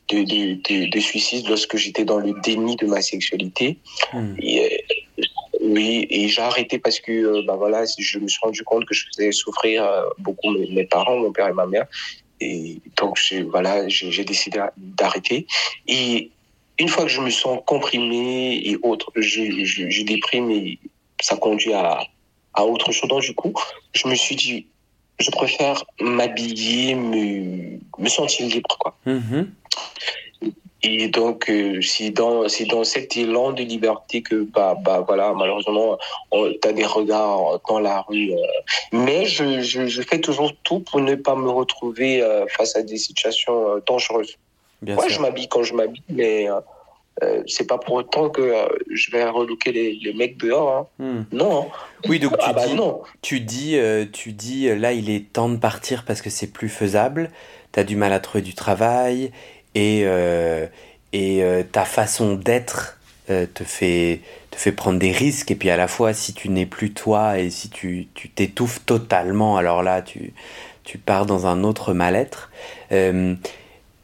de 0.09 0.23
de, 0.23 0.89
de, 0.89 0.99
suicide 0.99 1.47
lorsque 1.49 1.75
j'étais 1.75 2.05
dans 2.05 2.19
le 2.19 2.33
déni 2.43 2.75
de 2.75 2.85
ma 2.85 3.01
sexualité. 3.01 3.77
Hmm. 4.13 4.35
et, 4.39 4.63
euh, 4.63 5.23
oui 5.61 6.07
et 6.09 6.27
j'ai 6.27 6.41
arrêté 6.41 6.77
parce 6.77 6.99
que 6.99 7.11
euh, 7.11 7.41
bah 7.47 7.55
voilà 7.55 7.83
je 7.97 8.19
me 8.19 8.27
suis 8.27 8.39
rendu 8.43 8.63
compte 8.63 8.85
que 8.85 8.93
je 8.93 9.05
faisais 9.07 9.31
souffrir 9.31 9.83
beaucoup 10.19 10.51
mes, 10.51 10.67
mes 10.67 10.85
parents 10.85 11.17
mon 11.17 11.31
père 11.31 11.47
et 11.47 11.53
ma 11.53 11.65
mère. 11.65 11.87
Et 12.41 12.77
donc 12.97 13.17
voilà 13.49 13.87
j'ai 13.87 14.23
décidé 14.23 14.59
d'arrêter. 14.77 15.47
Et 15.87 16.29
une 16.77 16.89
fois 16.89 17.03
que 17.05 17.09
je 17.09 17.21
me 17.21 17.29
sens 17.29 17.59
comprimé 17.65 18.61
et 18.65 18.77
autres 18.83 19.11
je, 19.15 19.63
je, 19.63 19.89
je 19.89 20.03
déprime 20.03 20.51
et 20.51 20.77
ça 21.21 21.37
conduit 21.37 21.73
à 21.73 22.01
à 22.53 22.65
autre 22.65 22.91
chose. 22.91 23.09
Donc, 23.09 23.21
du 23.21 23.33
coup, 23.33 23.53
je 23.93 24.07
me 24.07 24.15
suis 24.15 24.35
dit, 24.35 24.67
je 25.19 25.29
préfère 25.31 25.83
m'habiller, 25.99 26.95
me, 26.95 27.79
me 27.97 28.09
sentir 28.09 28.47
libre, 28.47 28.77
quoi. 28.79 28.95
Mm-hmm. 29.05 29.47
Et 30.85 31.07
donc, 31.07 31.49
euh, 31.49 31.81
c'est 31.81 32.09
dans, 32.09 32.49
c'est 32.49 32.65
dans 32.65 32.83
cet 32.83 33.15
élan 33.15 33.53
de 33.53 33.63
liberté 33.63 34.21
que, 34.21 34.43
bah, 34.43 34.75
bah 34.83 35.01
voilà, 35.07 35.33
malheureusement, 35.33 35.97
tu 36.33 36.67
as 36.67 36.73
des 36.73 36.85
regards 36.85 37.61
dans 37.69 37.79
la 37.79 38.01
rue. 38.01 38.33
Euh. 38.33 38.37
mais 38.91 39.25
je, 39.25 39.61
je, 39.61 39.87
je, 39.87 40.01
fais 40.01 40.19
toujours 40.19 40.51
tout 40.63 40.81
pour 40.81 40.99
ne 40.99 41.15
pas 41.15 41.35
me 41.35 41.49
retrouver 41.49 42.21
euh, 42.21 42.45
face 42.47 42.75
à 42.75 42.83
des 42.83 42.97
situations 42.97 43.81
dangereuses. 43.87 44.35
Bien 44.81 44.97
ouais, 44.97 45.07
je 45.07 45.21
m'habille 45.21 45.47
quand 45.47 45.63
je 45.63 45.73
m'habille, 45.73 46.03
mais 46.09 46.47
euh, 47.21 47.43
c'est 47.45 47.67
pas 47.67 47.77
pour 47.77 47.93
autant 47.93 48.29
que 48.29 48.41
euh, 48.41 48.65
je 48.91 49.11
vais 49.11 49.23
relooker 49.23 49.71
les, 49.71 49.99
les 50.01 50.13
mecs 50.13 50.37
dehors. 50.37 50.89
Hein. 50.99 51.05
Hmm. 51.05 51.23
Non. 51.31 51.67
Hein. 51.67 52.07
Oui, 52.09 52.19
donc 52.19 52.31
tu, 52.37 52.45
ah 52.47 52.53
bah 52.53 52.65
dis, 52.65 52.75
tu 53.21 53.39
dis, 53.39 53.77
euh, 53.77 54.05
tu 54.11 54.31
dis, 54.31 54.67
là, 54.75 54.93
il 54.93 55.09
est 55.09 55.31
temps 55.31 55.49
de 55.49 55.57
partir 55.57 56.05
parce 56.05 56.21
que 56.21 56.29
c'est 56.29 56.51
plus 56.51 56.69
faisable. 56.69 57.29
Tu 57.71 57.79
as 57.79 57.83
du 57.83 57.95
mal 57.95 58.13
à 58.13 58.19
trouver 58.19 58.41
du 58.41 58.55
travail 58.55 59.31
et, 59.75 60.05
et 61.13 61.43
ta 61.71 61.85
façon 61.85 62.35
d'être 62.35 62.99
te, 63.27 63.63
fait, 63.63 64.21
te 64.51 64.57
fait 64.57 64.71
prendre 64.71 64.99
des 64.99 65.11
risques. 65.11 65.49
Et 65.51 65.55
puis 65.55 65.69
à 65.69 65.77
la 65.77 65.87
fois, 65.87 66.13
si 66.13 66.33
tu 66.33 66.49
n'es 66.49 66.65
plus 66.65 66.93
toi 66.93 67.39
et 67.39 67.49
si 67.49 67.69
tu 67.69 68.07
t'étouffes 68.35 68.85
totalement, 68.85 69.57
alors 69.57 69.81
là, 69.81 70.01
tu, 70.01 70.33
tu 70.83 70.97
pars 70.97 71.25
dans 71.25 71.47
un 71.47 71.63
autre 71.63 71.93
mal-être. 71.93 72.51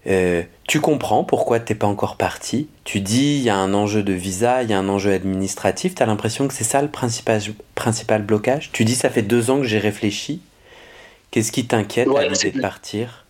Euh, 0.10 0.42
tu 0.68 0.80
comprends 0.82 1.24
pourquoi 1.24 1.60
t'es 1.60 1.76
pas 1.76 1.86
encore 1.86 2.16
parti. 2.16 2.68
Tu 2.84 3.00
dis 3.00 3.38
il 3.38 3.44
y 3.44 3.50
a 3.50 3.56
un 3.56 3.74
enjeu 3.74 4.02
de 4.02 4.14
visa, 4.14 4.64
il 4.64 4.70
y 4.70 4.74
a 4.74 4.80
un 4.80 4.90
enjeu 4.90 5.14
administratif. 5.14 5.94
Tu 5.94 6.02
as 6.02 6.08
l'impression 6.08 6.48
que 6.48 6.54
c'est 6.54 6.64
ça 6.64 6.82
le 6.82 6.90
principal, 6.90 7.42
principal 7.76 8.24
blocage. 8.24 8.72
Tu 8.72 8.86
dis 8.86 8.96
ça 8.96 9.10
fait 9.10 9.22
deux 9.22 9.52
ans 9.52 9.58
que 9.58 9.68
j'ai 9.68 9.78
réfléchi. 9.78 10.42
Qu'est-ce 11.32 11.52
qui 11.52 11.68
t'inquiète 11.68 12.08
à 12.16 12.28
l'idée 12.28 12.52
de 12.52 12.60
partir? 12.60 13.26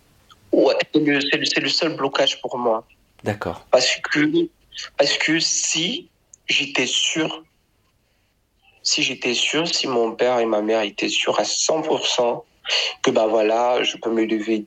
Ouais, 0.52 0.74
c'est 0.94 1.60
le, 1.60 1.68
seul 1.68 1.96
blocage 1.96 2.40
pour 2.40 2.56
moi. 2.56 2.84
D'accord. 3.24 3.66
Parce 3.70 3.96
que, 3.96 4.48
parce 4.96 5.18
que 5.18 5.38
si 5.38 6.08
j'étais 6.48 6.86
sûr, 6.86 7.44
si 8.82 9.02
j'étais 9.02 9.34
sûr, 9.34 9.68
si 9.68 9.86
mon 9.86 10.12
père 10.12 10.38
et 10.38 10.46
ma 10.46 10.62
mère 10.62 10.80
étaient 10.80 11.10
sûrs 11.10 11.38
à 11.38 11.42
100% 11.42 12.42
que 13.02 13.10
bah 13.10 13.26
voilà, 13.26 13.82
je 13.82 13.96
peux 13.98 14.10
me 14.10 14.24
lever 14.24 14.64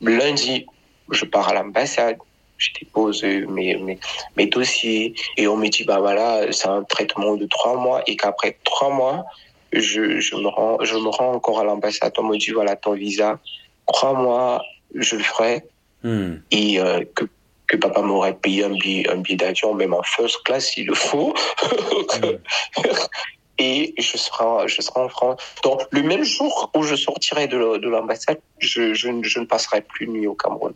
lundi 0.00 0.66
je 1.10 1.24
pars 1.24 1.48
à 1.48 1.54
l'ambassade, 1.54 2.18
je 2.58 2.70
dépose 2.80 3.22
mes, 3.22 3.76
mes, 3.76 3.98
mes, 4.36 4.46
dossiers 4.46 5.14
et 5.36 5.46
on 5.46 5.56
me 5.56 5.68
dit, 5.68 5.84
bah 5.84 6.00
voilà, 6.00 6.50
c'est 6.52 6.68
un 6.68 6.82
traitement 6.82 7.36
de 7.36 7.46
trois 7.46 7.76
mois 7.76 8.02
et 8.06 8.16
qu'après 8.16 8.58
trois 8.64 8.90
mois, 8.90 9.24
je, 9.72 10.18
je, 10.20 10.34
me 10.34 10.48
rends, 10.48 10.78
je 10.82 10.96
me 10.96 11.08
rends 11.08 11.34
encore 11.34 11.60
à 11.60 11.64
l'ambassade. 11.64 12.12
On 12.18 12.24
me 12.24 12.36
dit, 12.36 12.50
voilà, 12.50 12.74
ton 12.76 12.94
visa, 12.94 13.38
trois 13.86 14.14
mois, 14.14 14.62
je 14.94 15.16
le 15.16 15.22
ferai. 15.22 15.64
Hmm. 16.02 16.36
Et 16.50 16.80
euh, 16.80 17.04
que, 17.14 17.24
que 17.66 17.76
papa 17.76 18.02
m'aurait 18.02 18.34
payé 18.34 18.64
un 18.64 18.70
billet, 18.70 19.08
un 19.08 19.16
billet 19.16 19.36
d'avion, 19.36 19.74
même 19.74 19.94
en 19.94 20.02
first 20.02 20.42
class 20.44 20.66
s'il 20.66 20.86
le 20.86 20.94
faut. 20.94 21.34
Hmm. 21.62 22.82
et 23.58 23.94
je 23.98 24.16
serai, 24.16 24.66
je 24.68 24.80
serai 24.80 25.00
en 25.00 25.08
France. 25.08 25.40
Donc, 25.62 25.82
le 25.90 26.02
même 26.02 26.24
jour 26.24 26.70
où 26.74 26.82
je 26.82 26.94
sortirai 26.94 27.46
de 27.46 27.56
l'ambassade, 27.56 28.40
je, 28.58 28.94
je, 28.94 29.08
je 29.22 29.40
ne 29.40 29.44
passerai 29.44 29.82
plus 29.82 30.08
nuit 30.08 30.26
au 30.26 30.34
Cameroun. 30.34 30.74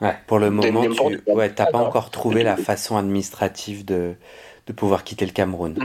Ouais, 0.00 0.14
pour 0.26 0.38
le 0.38 0.50
moment, 0.50 0.82
tu 0.82 1.20
ouais, 1.26 1.50
pas 1.50 1.68
encore 1.74 2.10
trouvé 2.10 2.42
la 2.42 2.56
façon 2.70 2.96
administrative 2.96 3.84
de, 3.84 4.14
de 4.66 4.72
pouvoir 4.72 5.04
quitter 5.04 5.26
le 5.26 5.32
Cameroun. 5.32 5.76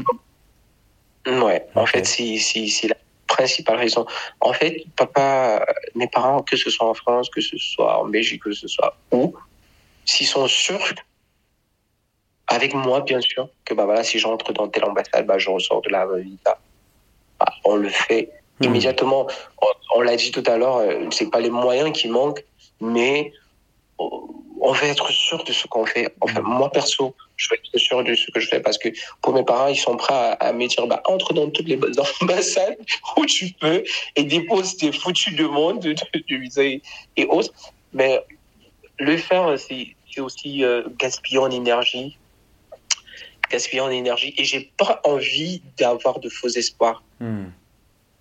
Ouais, 1.27 1.65
en 1.75 1.85
fait, 1.85 2.05
c'est 2.05 2.87
la 2.87 2.95
principale 3.27 3.77
raison. 3.77 4.05
En 4.39 4.53
fait, 4.53 4.85
papa, 4.95 5.65
mes 5.95 6.07
parents, 6.07 6.41
que 6.41 6.55
ce 6.55 6.69
soit 6.69 6.87
en 6.87 6.93
France, 6.93 7.29
que 7.29 7.41
ce 7.41 7.57
soit 7.57 7.99
en 7.99 8.05
Belgique, 8.05 8.43
que 8.43 8.53
ce 8.53 8.67
soit 8.67 8.95
où, 9.11 9.35
s'ils 10.05 10.27
sont 10.27 10.47
sûrs, 10.47 10.93
avec 12.47 12.73
moi, 12.73 13.01
bien 13.01 13.19
sûr, 13.21 13.49
que 13.65 13.73
bah 13.73 13.85
voilà, 13.85 14.03
si 14.03 14.19
j'entre 14.19 14.53
dans 14.53 14.67
telle 14.67 14.85
ambassade, 14.85 15.25
bah, 15.25 15.37
je 15.39 15.49
ressors 15.49 15.81
de 15.81 15.89
la 15.89 16.05
visa. 16.17 16.59
Bah, 17.39 17.47
on 17.65 17.75
le 17.75 17.89
fait 17.89 18.29
hmm. 18.59 18.65
immédiatement. 18.65 19.27
On, 19.61 19.67
on 19.95 20.01
l'a 20.01 20.15
dit 20.15 20.31
tout 20.31 20.43
à 20.45 20.57
l'heure, 20.57 20.77
euh, 20.77 21.09
c'est 21.11 21.29
pas 21.31 21.39
les 21.39 21.49
moyens 21.49 21.91
qui 21.91 22.07
manquent, 22.07 22.45
mais 22.79 23.33
on 23.97 24.71
veut 24.71 24.87
être 24.87 25.11
sûr 25.11 25.43
de 25.43 25.53
ce 25.53 25.67
qu'on 25.67 25.85
fait. 25.85 26.13
Enfin, 26.21 26.41
moi 26.41 26.71
perso, 26.71 27.15
je 27.37 27.49
veux 27.49 27.57
être 27.57 27.79
sûr 27.79 28.03
de 28.03 28.15
ce 28.15 28.31
que 28.31 28.39
je 28.39 28.47
fais 28.47 28.59
parce 28.59 28.77
que 28.77 28.89
pour 29.21 29.33
mes 29.33 29.43
parents, 29.43 29.67
ils 29.67 29.77
sont 29.77 29.95
prêts 29.95 30.35
à, 30.39 30.53
me 30.53 30.67
dire 30.67 30.87
bah, 30.87 31.01
entre 31.05 31.33
dans 31.33 31.49
toutes 31.49 31.67
les 31.67 31.79
ambassades 32.21 32.77
où 33.17 33.25
tu 33.25 33.51
peux 33.59 33.83
et 34.15 34.23
dépose 34.23 34.77
tes 34.77 34.91
foutus 34.91 35.35
demandes 35.35 35.79
de, 35.81 35.93
de, 35.93 36.35
visa 36.35 36.63
et, 36.63 36.81
autres. 37.27 37.53
Mais 37.93 38.19
le 38.97 39.17
faire, 39.17 39.55
c'est 39.59 39.95
aussi 40.19 40.63
euh, 40.63 40.83
gaspiller 40.97 41.39
en 41.39 41.51
énergie. 41.51 42.17
Gaspiller 43.51 43.81
en 43.81 43.91
énergie. 43.91 44.33
Et 44.37 44.45
j'ai 44.45 44.71
pas 44.77 45.01
envie 45.03 45.61
d'avoir 45.77 46.19
de 46.19 46.29
faux 46.29 46.47
espoirs. 46.47 47.03
Hmm. 47.19 47.49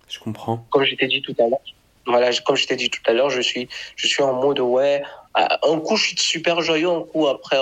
Je 0.07 0.19
comprends. 0.19 0.65
Comme 0.69 0.85
je 0.85 0.93
t'ai 0.95 1.07
dit 1.07 1.21
tout 1.21 1.35
à 1.39 1.47
l'heure. 1.47 1.59
Voilà, 2.05 2.31
comme 2.45 2.55
je 2.55 2.67
t'ai 2.67 2.75
dit 2.75 2.91
tout 2.91 3.01
à 3.07 3.13
l'heure, 3.13 3.31
je 3.31 3.41
suis, 3.41 3.67
je 3.95 4.07
suis 4.07 4.21
en 4.21 4.33
mode 4.33 4.59
ouais, 4.59 5.01
un 5.35 5.79
coup, 5.79 5.97
je 5.97 6.07
suis 6.07 6.17
super 6.17 6.61
joyeux. 6.61 6.89
Un 6.89 7.01
coup, 7.01 7.27
après, 7.27 7.57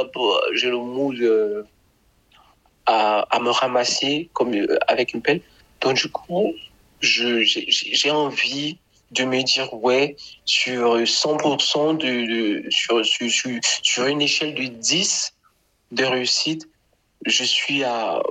j'ai 0.53 0.69
le 0.69 0.77
mood 0.77 1.19
euh, 1.19 1.63
à, 2.85 3.21
à, 3.35 3.39
me 3.39 3.49
ramasser 3.49 4.29
comme 4.33 4.53
euh, 4.53 4.77
avec 4.87 5.13
une 5.13 5.21
pelle. 5.21 5.41
Donc, 5.81 5.97
du 5.97 6.09
coup, 6.09 6.53
j'ai 7.01 8.11
envie 8.11 8.77
de 9.11 9.25
me 9.25 9.41
dire, 9.43 9.73
ouais, 9.73 10.15
sur 10.45 10.97
100% 10.97 11.97
de, 11.97 12.69
sur, 12.69 13.05
sur, 13.05 13.59
sur, 13.81 14.05
une 14.05 14.21
échelle 14.21 14.55
de 14.55 14.65
10 14.65 15.33
de 15.91 16.03
réussite, 16.03 16.67
je 17.25 17.43
suis 17.43 17.83
à, 17.83 18.21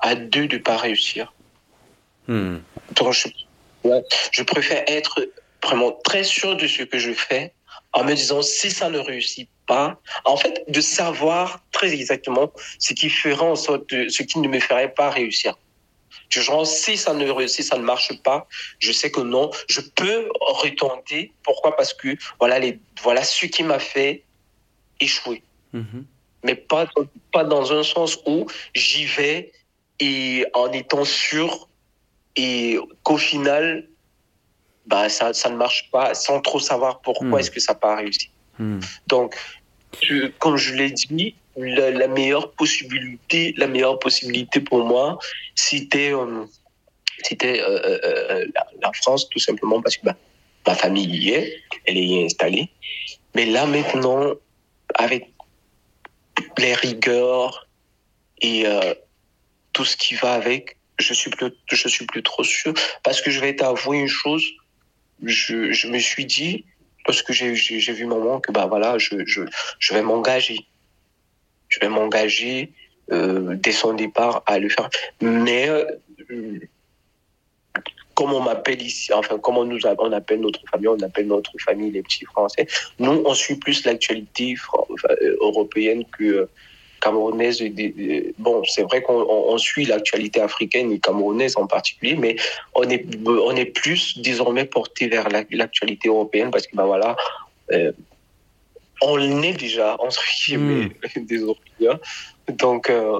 à 0.00 0.14
2 0.14 0.48
de 0.48 0.58
pas 0.58 0.76
réussir. 0.76 1.32
Hmm. 2.26 2.58
Donc, 2.92 3.12
je, 3.12 3.28
ouais, 3.84 4.02
je 4.32 4.42
préfère 4.42 4.82
être 4.86 5.28
vraiment 5.62 5.92
très 6.04 6.24
sûr 6.24 6.56
de 6.56 6.66
ce 6.66 6.82
que 6.82 6.98
je 6.98 7.12
fais 7.12 7.52
en 7.92 8.04
me 8.04 8.14
disant 8.14 8.42
si 8.42 8.70
ça 8.70 8.90
ne 8.90 8.98
réussit 8.98 9.48
pas, 9.66 10.00
en 10.24 10.36
fait, 10.36 10.64
de 10.68 10.80
savoir 10.80 11.60
très 11.72 11.92
exactement 11.92 12.52
ce 12.78 12.92
qui 12.92 13.10
ferait 13.10 13.46
en 13.46 13.56
sorte 13.56 13.88
de, 13.90 14.08
ce 14.08 14.22
qui 14.22 14.38
ne 14.38 14.48
me 14.48 14.60
ferait 14.60 14.92
pas 14.92 15.10
réussir. 15.10 15.56
Du 16.30 16.42
genre, 16.42 16.66
si 16.66 16.96
ça 16.96 17.14
ne 17.14 17.28
réussit, 17.30 17.64
ça 17.64 17.78
ne 17.78 17.82
marche 17.82 18.12
pas, 18.22 18.46
je 18.78 18.92
sais 18.92 19.10
que 19.10 19.20
non, 19.20 19.50
je 19.68 19.80
peux 19.80 20.28
retenter. 20.40 21.32
Pourquoi? 21.42 21.76
Parce 21.76 21.94
que 21.94 22.16
voilà, 22.38 22.58
les, 22.58 22.78
voilà 23.02 23.22
ce 23.24 23.46
qui 23.46 23.62
m'a 23.62 23.78
fait 23.78 24.24
échouer. 25.00 25.42
Mm-hmm. 25.74 26.04
Mais 26.44 26.54
pas, 26.54 26.88
pas 27.32 27.44
dans 27.44 27.72
un 27.72 27.82
sens 27.82 28.18
où 28.26 28.46
j'y 28.74 29.06
vais 29.06 29.52
et 30.00 30.46
en 30.54 30.70
étant 30.72 31.04
sûr 31.04 31.68
et 32.36 32.78
qu'au 33.02 33.16
final, 33.16 33.88
bah, 34.88 35.08
ça, 35.10 35.34
ça 35.34 35.50
ne 35.50 35.56
marche 35.56 35.90
pas 35.90 36.14
sans 36.14 36.40
trop 36.40 36.58
savoir 36.58 37.00
pourquoi 37.00 37.28
hmm. 37.28 37.38
est-ce 37.38 37.50
que 37.50 37.60
ça 37.60 37.74
n'a 37.74 37.78
pas 37.78 37.96
réussi. 37.96 38.30
Hmm. 38.58 38.80
Donc, 39.06 39.36
comme 40.38 40.56
je 40.56 40.74
l'ai 40.74 40.90
dit, 40.90 41.34
la, 41.56 42.08
meilleure 42.08 42.52
possibilité, 42.52 43.54
la 43.58 43.66
meilleure 43.66 43.98
possibilité 43.98 44.60
pour 44.60 44.84
moi, 44.84 45.18
c'était 45.54 46.12
euh, 46.14 46.44
c'était 47.22 47.60
la, 47.60 48.92
France, 49.02 49.28
tout 49.28 49.40
simplement 49.40 49.82
parce 49.82 49.96
que 49.96 50.06
bah, 50.06 50.16
ma 50.66 50.74
famille 50.74 51.06
y 51.06 51.30
est, 51.30 51.60
elle 51.84 51.98
est 51.98 52.24
installée. 52.24 52.70
Mais 53.34 53.44
là, 53.44 53.66
maintenant, 53.66 54.34
avec 54.94 55.32
les 56.56 56.74
rigueurs 56.74 57.68
et 58.40 58.64
tout 59.72 59.84
ce 59.84 59.96
qui 59.96 60.14
va 60.14 60.34
avec, 60.34 60.76
je 60.98 61.12
suis 61.12 61.30
plus, 61.30 61.52
je 61.70 61.88
suis 61.88 62.06
plus 62.06 62.22
trop 62.22 62.44
sûr. 62.44 62.72
Parce 63.02 63.20
que 63.20 63.30
je 63.30 63.40
vais 63.40 63.56
t'avouer 63.56 63.98
une 63.98 64.08
chose, 64.08 64.44
je, 65.22 65.86
me 65.88 65.98
suis 65.98 66.24
dit, 66.24 66.64
parce 67.04 67.22
que 67.22 67.32
j'ai 67.32 67.92
vu 67.92 68.06
maman 68.06 68.40
que 68.40 68.52
bah 68.52 68.66
voilà, 68.66 68.98
je, 68.98 69.14
vais 69.92 70.02
m'engager. 70.02 70.58
Je 71.68 71.80
vais 71.80 71.88
m'engager 71.88 72.72
euh, 73.12 73.54
dès 73.56 73.72
son 73.72 73.94
départ 73.94 74.42
à 74.46 74.58
le 74.58 74.68
faire. 74.68 74.88
Mais 75.20 75.68
euh, 75.68 75.84
comme 78.14 78.32
on 78.32 78.40
m'appelle 78.40 78.82
ici, 78.82 79.12
enfin 79.12 79.38
comme 79.38 79.68
nous 79.68 79.78
on 79.86 80.12
appelle 80.12 80.40
notre 80.40 80.60
famille, 80.70 80.88
on 80.88 81.00
appelle 81.00 81.28
notre 81.28 81.52
famille 81.60 81.92
les 81.92 82.02
petits 82.02 82.24
Français. 82.24 82.66
Nous, 82.98 83.22
on 83.24 83.34
suit 83.34 83.54
plus 83.54 83.84
l'actualité 83.84 84.56
euh, 85.04 85.36
européenne 85.40 86.04
que 86.18 86.48
camerounaise. 87.00 87.62
Bon, 88.38 88.62
c'est 88.64 88.82
vrai 88.82 89.02
qu'on 89.02 89.58
suit 89.58 89.84
l'actualité 89.84 90.40
africaine 90.40 90.92
et 90.92 90.98
camerounaise 90.98 91.56
en 91.56 91.66
particulier, 91.66 92.16
mais 92.16 92.36
on 92.74 92.88
est, 92.88 93.06
on 93.26 93.54
est 93.56 93.66
plus 93.66 94.18
désormais 94.18 94.64
porté 94.64 95.08
vers 95.08 95.28
l'actualité 95.50 96.08
européenne 96.08 96.50
parce 96.50 96.66
que, 96.66 96.76
ben 96.76 96.86
voilà, 96.86 97.16
euh, 97.72 97.92
on 99.02 99.42
est 99.42 99.52
déjà, 99.52 99.96
en 100.00 100.08
guillemets, 100.46 100.86
hmm. 101.16 101.24
des 101.26 101.38
Européens. 101.38 102.00
Donc, 102.48 102.90
euh, 102.90 103.18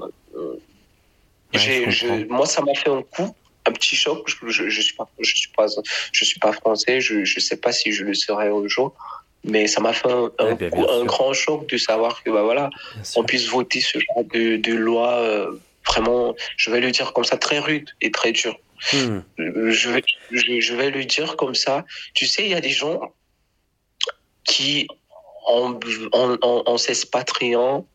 moi, 2.29 2.45
ça 2.45 2.61
m'a 2.61 2.73
fait 2.73 2.89
un 2.89 3.01
coup 3.01 3.35
un 3.65 3.71
petit 3.71 3.95
choc. 3.95 4.27
Je, 4.47 4.69
je, 4.69 4.81
suis 4.81 4.95
pas, 4.95 5.07
je 5.19 5.35
suis 5.35 5.51
pas, 5.55 5.67
je 6.11 6.25
suis 6.25 6.39
pas 6.39 6.51
français. 6.53 7.01
Je, 7.01 7.23
je 7.23 7.39
sais 7.39 7.57
pas 7.57 7.71
si 7.71 7.91
je 7.91 8.03
le 8.03 8.13
serai 8.13 8.47
un 8.47 8.67
jour 8.67 8.95
mais 9.43 9.67
ça 9.67 9.81
m'a 9.81 9.93
fait 9.93 10.09
un, 10.09 10.31
un, 10.39 11.05
grand 11.05 11.33
choc 11.33 11.67
de 11.69 11.77
savoir 11.77 12.23
que 12.23 12.29
bah 12.29 12.43
voilà 12.43 12.69
on 13.15 13.23
puisse 13.23 13.47
voter 13.47 13.79
ce 13.79 13.97
genre 13.97 14.25
de, 14.33 14.57
de 14.57 14.73
loi 14.73 15.13
euh, 15.13 15.51
vraiment 15.87 16.35
je 16.57 16.71
vais 16.71 16.81
le 16.81 16.91
dire 16.91 17.13
comme 17.13 17.23
ça 17.23 17.37
très 17.37 17.59
rude 17.59 17.89
et 18.01 18.11
très 18.11 18.31
dur. 18.31 18.57
Hmm. 18.93 19.19
je 19.37 19.89
vais 19.89 20.03
je, 20.31 20.73
vais 20.73 20.89
le 20.89 21.03
dire 21.03 21.35
comme 21.35 21.55
ça. 21.55 21.85
Tu 22.13 22.25
sais 22.25 22.43
il 22.43 22.51
y 22.51 22.53
a 22.53 22.61
des 22.61 22.69
gens 22.69 23.13
qui 24.45 24.87
en, 25.45 25.77
en, 26.13 26.37
en, 26.41 26.63
en 26.65 26.77
s'expatriant 26.77 27.85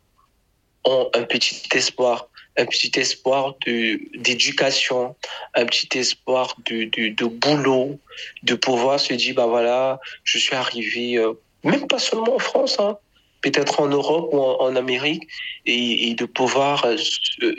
ont 0.85 1.11
un 1.15 1.23
petit 1.23 1.63
espoir 1.75 2.29
un 2.57 2.67
petit 2.67 2.93
espoir 2.99 3.55
d'éducation, 3.67 5.17
un 5.55 5.67
petit 5.67 5.99
espoir 5.99 6.55
de, 6.67 6.85
de, 6.85 7.09
de, 7.09 7.25
boulot, 7.25 7.99
de 8.43 8.55
pouvoir 8.55 9.01
se 9.01 9.15
dire 9.15 9.35
bah 9.35 9.47
voilà, 9.47 10.01
je 10.23 10.39
suis 10.39 10.55
arrivé, 10.55 11.19
euh, 11.19 11.33
même 11.65 11.87
pas 11.87 11.99
seulement 11.99 12.37
en 12.37 12.39
France, 12.39 12.77
hein, 12.79 12.97
peut-être 13.41 13.81
en 13.81 13.89
Europe 13.89 14.31
ou 14.33 14.41
en, 14.41 14.77
Amérique, 14.77 15.25
et, 15.67 16.09
et, 16.09 16.15
de 16.15 16.25
pouvoir 16.25 16.85
euh, 16.85 16.97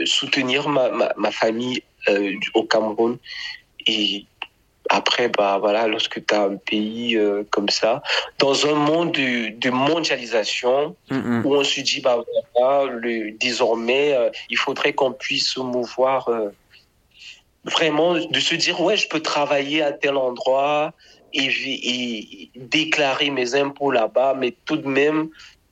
soutenir 0.06 0.70
ma, 0.70 0.90
ma, 0.90 1.14
ma 1.18 1.32
famille 1.32 1.84
euh, 2.08 2.34
au 2.54 2.64
Cameroun. 2.64 3.18
Et 3.88 4.26
après, 4.90 5.30
bah 5.30 5.58
voilà, 5.60 5.88
lorsque 5.88 6.26
tu 6.26 6.36
as 6.36 6.44
un 6.44 6.58
pays 6.58 7.16
euh, 7.16 7.44
comme 7.50 7.70
ça, 7.70 8.04
dans 8.40 8.68
un 8.68 8.76
monde 8.76 9.14
de, 9.14 9.58
de 9.58 9.70
mondialisation, 9.70 10.96
où 11.12 11.56
on 11.56 11.64
se 11.64 11.82
dit, 11.82 12.02
bah 12.02 12.24
voilà, 12.54 12.92
le, 12.92 13.32
désormais, 13.32 14.14
euh, 14.14 14.30
il 14.50 14.58
faudrait 14.58 14.94
qu'on 14.94 15.12
puisse 15.12 15.54
se 15.54 15.60
mouvoir 15.60 16.30
euh, 16.30 16.50
vraiment, 17.64 18.14
de 18.16 18.40
se 18.40 18.56
dire, 18.56 18.80
ouais, 18.82 18.98
je 18.98 19.08
peux 19.08 19.22
travailler 19.22 19.82
à 19.82 19.92
tel 19.92 20.18
endroit 20.18 20.94
et, 21.34 21.48
et 21.48 22.52
déclarer 22.56 23.30
mes 23.32 23.56
impôts 23.56 23.92
là-bas, 23.92 24.36
mais 24.38 24.56
tout 24.66 24.78
de 24.78 24.88
même 24.88 25.30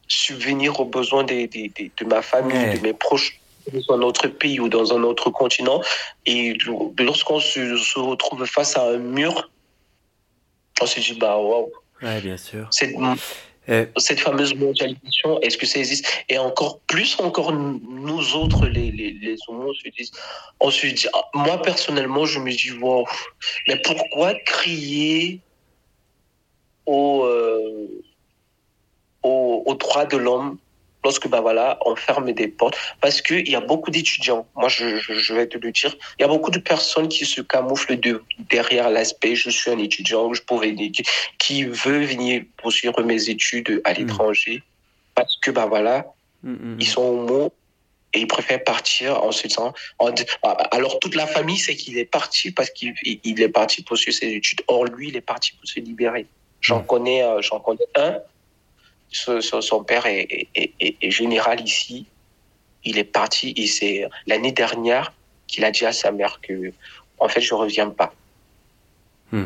subvenir 0.08 0.80
aux 0.80 0.86
besoins 0.86 1.24
de, 1.24 1.46
de, 1.46 1.92
de, 1.98 2.06
ma 2.06 2.22
famille, 2.22 2.78
de 2.78 2.82
mes 2.82 2.94
proches 2.94 3.40
dans 3.72 3.96
un 3.96 4.02
autre 4.02 4.28
pays 4.28 4.60
ou 4.60 4.70
dans 4.70 4.94
un 4.94 5.04
autre 5.04 5.30
continent. 5.30 5.82
Et 6.26 6.58
lorsqu'on 7.00 7.40
se, 7.40 8.00
retrouve 8.00 8.46
face 8.46 8.78
à 8.78 8.90
un 8.90 8.98
mur, 8.98 9.50
on 10.82 10.86
se 10.86 11.00
dit, 11.00 11.18
bah 11.20 11.38
waouh. 11.38 11.72
Ouais, 12.02 12.20
bien 12.22 12.38
sûr. 12.38 12.68
Cette, 12.72 12.96
cette 13.98 14.20
fameuse 14.20 14.56
mondialisation, 14.56 15.40
est-ce 15.42 15.58
que 15.58 15.66
ça 15.66 15.80
existe? 15.80 16.06
Et 16.30 16.38
encore 16.38 16.80
plus, 16.82 17.18
encore 17.20 17.54
nous 17.54 18.36
autres, 18.36 18.68
les, 18.68 18.92
les, 18.92 19.12
les 19.12 19.38
homos, 19.48 19.70
on 19.70 19.74
se 19.74 19.90
dit, 19.90 20.12
on 20.60 20.72
se 20.72 20.88
dit 20.88 21.08
ah, 21.14 21.24
moi 21.34 21.62
personnellement, 21.62 22.26
je 22.26 22.40
me 22.40 22.52
dis, 22.52 22.72
waouh, 22.74 23.06
mais 23.68 23.82
pourquoi 23.82 24.34
crier 24.46 25.40
au, 26.86 27.24
euh, 27.24 27.88
au, 29.24 29.64
au 29.66 29.76
droit 29.76 30.06
de 30.06 30.18
l'homme 30.18 30.58
lorsque 31.04 31.28
bah 31.28 31.42
voilà, 31.42 31.78
on 31.86 31.96
ferme 31.96 32.32
des 32.32 32.48
portes, 32.48 32.78
parce 33.02 33.22
qu'il 33.22 33.50
y 33.50 33.56
a 33.56 33.62
beaucoup 33.62 33.92
d'étudiants. 33.92 34.48
Moi, 34.56 34.70
je, 34.70 34.98
je, 34.98 35.34
vais 35.34 35.48
te 35.48 35.58
le 35.58 35.72
dire, 35.72 35.96
il 36.20 36.22
y 36.22 36.26
a 36.26 36.28
beaucoup 36.28 36.52
de 36.52 36.60
personnes 36.60 37.08
qui 37.08 37.26
se 37.26 37.42
camouflent 37.42 38.00
de, 38.00 38.24
derrière 38.50 38.90
l'aspect 38.90 39.36
je 39.36 39.50
suis 39.50 39.72
un 39.72 39.80
étudiant, 39.80 40.34
je 40.34 40.42
pourrais 40.42 40.74
qui 41.40 41.64
veut 41.64 42.06
venir 42.06 42.44
poursuivre 42.58 43.02
mes 43.04 43.30
études 43.30 43.82
à 43.84 43.92
mm. 43.92 43.98
l'étranger, 43.98 44.64
parce 45.16 45.38
que 45.38 45.52
bah 45.52 45.66
voilà, 45.66 46.06
mm, 46.44 46.52
mm, 46.52 46.78
ils 46.80 46.88
sont 46.88 47.04
homo 47.04 47.54
et 48.14 48.20
ils 48.22 48.28
préfèrent 48.28 48.64
partir 48.64 49.24
en 49.24 49.32
se 49.32 49.48
disant. 49.48 49.74
alors 50.72 51.00
toute 51.00 51.16
la 51.16 51.28
famille 51.28 51.58
sait 51.58 51.76
qu'il 51.76 51.98
est 51.98 52.06
parti 52.06 52.52
parce 52.52 52.70
qu'il 52.70 52.94
il 53.24 53.42
est 53.42 53.50
parti 53.50 53.84
poursuivre 53.84 54.18
ses 54.18 54.28
études. 54.28 54.62
Or 54.68 54.86
lui, 54.86 55.10
il 55.10 55.16
est 55.16 55.22
parti 55.22 55.54
pour 55.54 55.68
se 55.68 55.80
libérer. 55.80 56.28
J'en 56.62 56.82
connais, 56.82 57.24
euh, 57.24 57.42
j'en 57.42 57.60
connais 57.60 57.86
un 57.96 58.20
son, 59.14 59.84
père 59.84 60.06
est, 60.06 60.48
général 61.02 61.62
ici. 61.62 62.06
Il 62.84 62.98
est 62.98 63.06
parti 63.06 63.54
et 63.56 63.68
c'est 63.68 64.10
l'année 64.28 64.52
dernière 64.52 65.14
qu'il 65.48 65.64
a 65.64 65.72
dit 65.72 65.86
à 65.86 65.94
sa 65.94 66.12
mère 66.12 66.42
que, 66.42 66.74
en 67.20 67.30
fait, 67.30 67.42
je 67.42 67.54
reviens 67.54 67.90
pas. 67.90 68.14
Hmm. 69.32 69.46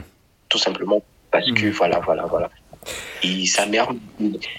Tout 0.49 0.57
simplement 0.57 1.03
parce 1.29 1.51
que 1.51 1.67
hmm. 1.67 1.71
voilà, 1.71 1.99
voilà, 1.99 2.25
voilà. 2.25 2.49
Et 3.23 3.45
sa 3.45 3.65
mère, 3.65 3.89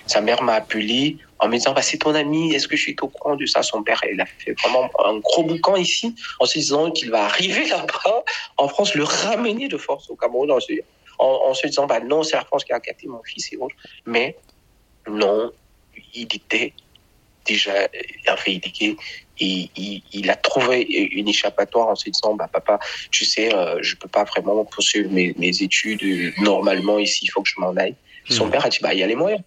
sa 0.07 0.21
mère 0.21 0.42
m'a 0.42 0.55
appelé 0.55 1.16
en 1.38 1.49
me 1.49 1.57
disant, 1.57 1.73
bah, 1.73 1.83
c'est 1.83 1.99
ton 1.99 2.14
ami, 2.14 2.53
est-ce 2.53 2.66
que 2.66 2.77
je 2.77 2.83
suis 2.83 2.97
au 3.01 3.09
courant 3.09 3.37
de 3.37 3.47
ça? 3.47 3.62
Son 3.62 3.83
père, 3.83 4.01
il 4.11 4.21
a 4.21 4.27
fait 4.27 4.55
vraiment 4.61 4.90
un 5.05 5.18
gros 5.18 5.44
boucan 5.44 5.77
ici, 5.77 6.14
en 6.40 6.47
se 6.47 6.59
disant 6.59 6.90
qu'il 6.90 7.11
va 7.11 7.25
arriver 7.25 7.66
là-bas, 7.68 8.25
en 8.57 8.68
France, 8.68 8.94
le 8.94 9.05
ramener 9.05 9.68
de 9.68 9.77
force 9.77 10.11
au 10.11 10.16
Cameroun, 10.16 10.51
en 10.51 10.61
se, 11.55 11.66
disant, 11.66 11.87
bah, 11.87 12.01
non, 12.01 12.23
c'est 12.23 12.37
la 12.37 12.44
France 12.44 12.64
qui 12.64 12.73
a 12.73 12.81
gâté 12.81 13.07
mon 13.07 13.23
fils 13.23 13.53
et 13.53 13.57
autres. 13.57 13.77
Mais 14.05 14.37
non, 15.09 15.53
il 16.14 16.25
était 16.25 16.73
déjà, 17.47 17.88
enfin, 18.31 18.53
il, 18.53 18.97
il, 19.40 20.03
il, 20.12 20.31
a 20.31 20.37
trouvé 20.37 20.83
une 20.83 21.29
échappatoire 21.29 21.88
en 21.88 21.94
se 21.94 22.11
disant, 22.11 22.35
bah, 22.35 22.49
papa, 22.53 22.79
tu 23.11 23.25
sais, 23.25 23.55
euh, 23.55 23.79
je 23.83 23.97
peux 23.97 24.09
pas 24.09 24.25
vraiment 24.25 24.64
poursuivre 24.64 25.11
mes, 25.11 25.35
mes 25.38 25.62
études 25.62 26.35
normalement 26.38 26.99
ici, 26.99 27.21
il 27.23 27.29
faut 27.29 27.42
que 27.42 27.49
je 27.49 27.61
m'en 27.61 27.75
aille. 27.77 27.94
Son 28.29 28.47
hmm. 28.47 28.51
père 28.51 28.66
a 28.66 28.68
dit, 28.68 28.79
bah, 28.83 28.92
il 28.92 29.01
y 29.01 29.03
a 29.03 29.07
les 29.07 29.16
moyens 29.16 29.42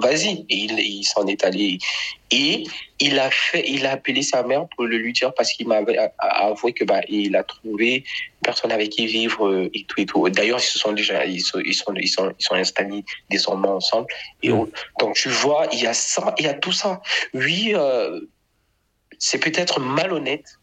vas-y. 0.00 0.44
Et 0.48 0.56
il, 0.56 0.78
il 0.78 1.04
s'en 1.04 1.26
est 1.26 1.44
allé. 1.44 1.78
Et 2.30 2.64
il 3.00 3.18
a 3.18 3.30
fait, 3.30 3.64
il 3.68 3.86
a 3.86 3.92
appelé 3.92 4.22
sa 4.22 4.42
mère 4.42 4.66
pour 4.74 4.86
le 4.86 4.98
lui 4.98 5.12
dire 5.12 5.32
parce 5.34 5.52
qu'il 5.52 5.68
m'avait 5.68 5.98
avoué 6.18 6.72
que 6.72 6.84
bah 6.84 7.00
il 7.08 7.34
a 7.36 7.42
trouvé 7.42 7.96
une 7.96 8.42
personne 8.42 8.72
avec 8.72 8.90
qui 8.90 9.06
vivre 9.06 9.46
euh, 9.46 9.70
et 9.72 9.84
tout 9.84 10.00
et 10.00 10.06
tout. 10.06 10.28
D'ailleurs, 10.28 10.58
ils 10.58 10.62
se 10.62 10.78
sont 10.78 10.92
déjà, 10.92 11.24
ils 11.24 11.40
sont, 11.40 11.60
ils 11.60 11.74
sont, 11.74 11.94
ils 11.94 12.08
sont, 12.08 12.32
ils 12.38 12.44
sont 12.44 12.54
installés 12.54 13.04
désormais 13.30 13.68
ensemble. 13.68 14.06
Et 14.42 14.50
mm. 14.50 14.66
donc 15.00 15.14
tu 15.14 15.28
vois, 15.28 15.66
il 15.72 15.82
y 15.82 15.86
a 15.86 15.94
ça, 15.94 16.34
il 16.38 16.44
y 16.44 16.48
a 16.48 16.54
tout 16.54 16.72
ça. 16.72 17.00
Oui, 17.34 17.72
euh, 17.74 18.20
c'est 19.18 19.38
peut-être 19.38 19.80
malhonnête, 19.80 20.58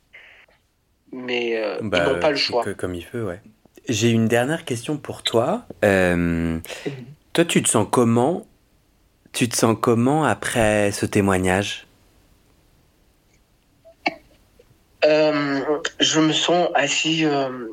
mais 1.12 1.58
euh, 1.58 1.78
ils 1.82 1.90
bah, 1.90 2.06
n'ont 2.06 2.20
pas 2.20 2.32
le 2.32 2.38
choix. 2.38 2.64
comme 2.76 2.96
il 2.96 3.06
veut, 3.14 3.26
ouais. 3.26 3.42
J'ai 3.88 4.10
une 4.10 4.28
dernière 4.28 4.66
question 4.66 4.98
pour 4.98 5.22
toi. 5.22 5.66
Euh, 5.84 6.60
toi, 7.34 7.46
tu 7.46 7.62
te 7.62 7.70
sens 7.70 7.88
comment 7.90 8.48
tu 9.36 9.50
te 9.50 9.56
sens 9.56 9.76
comment 9.80 10.24
après 10.24 10.92
ce 10.92 11.06
témoignage? 11.06 11.86
Euh, 15.04 15.62
Je 16.00 16.20
me 16.22 16.32
sens 16.32 16.70
assez... 16.74 17.26
Euh, 17.26 17.68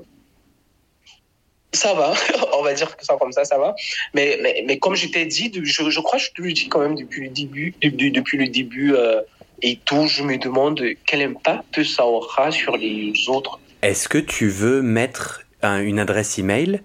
ça 1.72 1.94
va, 1.94 2.12
on 2.58 2.62
va 2.62 2.74
dire 2.74 2.94
que 2.94 3.04
ça 3.04 3.16
comme 3.18 3.32
ça, 3.32 3.44
ça 3.44 3.56
va. 3.58 3.74
Mais, 4.12 4.38
mais, 4.42 4.64
mais 4.66 4.78
comme 4.78 4.96
je 4.96 5.06
t'ai 5.06 5.24
dit, 5.24 5.50
je, 5.54 5.88
je, 5.88 6.00
crois 6.00 6.18
que 6.18 6.24
je 6.24 6.32
te 6.32 6.42
le 6.42 6.52
dis 6.52 6.68
quand 6.68 6.80
même 6.80 6.96
depuis 6.96 7.22
le 7.22 7.30
début, 7.30 7.74
depuis, 7.80 8.10
depuis 8.10 8.36
le 8.36 8.48
début 8.48 8.94
euh, 8.94 9.22
et 9.62 9.78
tout, 9.84 10.06
je 10.08 10.22
me 10.22 10.36
demande 10.36 10.82
quel 11.06 11.22
impact 11.22 11.82
ça 11.84 12.04
aura 12.04 12.50
sur 12.50 12.76
les 12.76 13.14
autres. 13.28 13.58
Est-ce 13.80 14.08
que 14.08 14.18
tu 14.18 14.48
veux 14.48 14.82
mettre 14.82 15.46
une 15.62 16.00
adresse 16.00 16.38
email? 16.38 16.82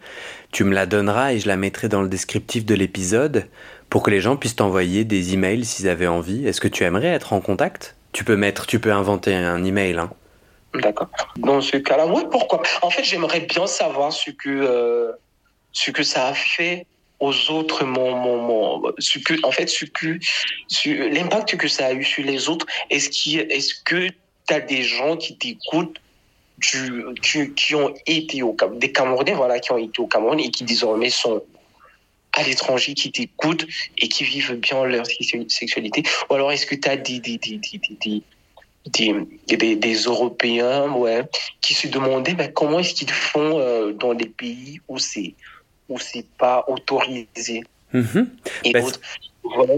Tu 0.51 0.63
me 0.63 0.73
la 0.73 0.85
donneras 0.85 1.33
et 1.33 1.39
je 1.39 1.47
la 1.47 1.57
mettrai 1.57 1.89
dans 1.89 2.01
le 2.01 2.07
descriptif 2.07 2.63
de 2.63 2.75
l'épisode 2.75 3.47
pour 3.89 4.03
que 4.03 4.11
les 4.11 4.21
gens 4.21 4.35
puissent 4.35 4.55
t'envoyer 4.55 5.05
des 5.05 5.33
emails 5.33 5.65
s'ils 5.65 5.87
avaient 5.87 6.07
envie. 6.07 6.47
Est-ce 6.47 6.61
que 6.61 6.67
tu 6.67 6.83
aimerais 6.83 7.07
être 7.07 7.33
en 7.33 7.41
contact? 7.41 7.95
Tu 8.11 8.23
peux 8.23 8.35
mettre, 8.35 8.67
tu 8.67 8.79
peux 8.79 8.91
inventer 8.91 9.33
un 9.33 9.63
email. 9.63 9.97
Hein. 9.97 10.11
D'accord. 10.73 11.09
Dans 11.37 11.61
ce 11.61 11.77
cas-là, 11.77 12.07
oui, 12.07 12.23
pourquoi 12.29 12.61
En 12.81 12.89
fait, 12.89 13.03
j'aimerais 13.03 13.41
bien 13.41 13.67
savoir 13.67 14.11
ce 14.11 14.31
que, 14.31 14.49
euh, 14.49 15.11
ce 15.71 15.91
que 15.91 16.03
ça 16.03 16.27
a 16.27 16.33
fait 16.33 16.85
aux 17.19 17.49
autres, 17.49 17.83
mon, 17.83 18.15
mon, 18.15 18.41
mon, 18.41 18.91
ce 18.99 19.19
que, 19.19 19.33
en 19.43 19.51
fait, 19.51 19.67
ce 19.67 19.85
que, 19.85 20.19
l'impact 21.13 21.57
que 21.57 21.67
ça 21.67 21.87
a 21.87 21.93
eu 21.93 22.03
sur 22.03 22.23
les 22.23 22.49
autres. 22.49 22.65
Est-ce 22.89 23.09
qui, 23.09 23.37
est-ce 23.37 23.73
que 23.83 24.07
tu 24.07 24.53
as 24.53 24.59
des 24.59 24.83
gens 24.83 25.17
qui 25.17 25.37
t'écoutent, 25.37 25.99
du, 26.59 27.05
qui, 27.21 27.53
qui 27.53 27.75
ont 27.75 27.93
été 28.05 28.43
au 28.43 28.55
des 28.73 28.91
Camerounais, 28.91 29.33
voilà, 29.33 29.59
qui 29.59 29.71
ont 29.71 29.77
été 29.77 29.99
au 29.99 30.07
Cameroun 30.07 30.39
et 30.39 30.49
qui 30.49 30.63
désormais 30.63 31.09
sont 31.09 31.43
à 32.37 32.43
l'étranger, 32.43 32.93
qui 32.93 33.11
t'écoutent 33.11 33.65
et 33.97 34.07
qui 34.07 34.23
vivent 34.23 34.55
bien 34.55 34.85
leur 34.85 35.05
sexualité 35.05 36.03
Ou 36.29 36.33
alors 36.35 36.51
est-ce 36.51 36.65
que 36.65 36.75
tu 36.75 36.87
as 36.87 36.95
des, 36.95 37.19
des, 37.19 37.37
des, 37.37 37.59
des 37.59 38.23
des, 38.89 39.75
des, 39.75 39.93
Européens 39.95 40.89
ouais, 40.91 41.23
qui 41.61 41.73
se 41.73 41.87
demandaient 41.87 42.35
ben, 42.35 42.51
comment 42.53 42.79
est-ce 42.79 42.93
qu'ils 42.93 43.11
font 43.11 43.59
euh, 43.59 43.91
dans 43.91 44.13
les 44.13 44.27
pays 44.27 44.79
où 44.87 44.97
c'est 44.97 45.33
où 45.89 45.99
c'est 45.99 46.25
pas 46.37 46.65
autorisé? 46.67 47.63
Mhm. 47.93 48.29
Et 48.63 48.73
ben, 48.73 48.85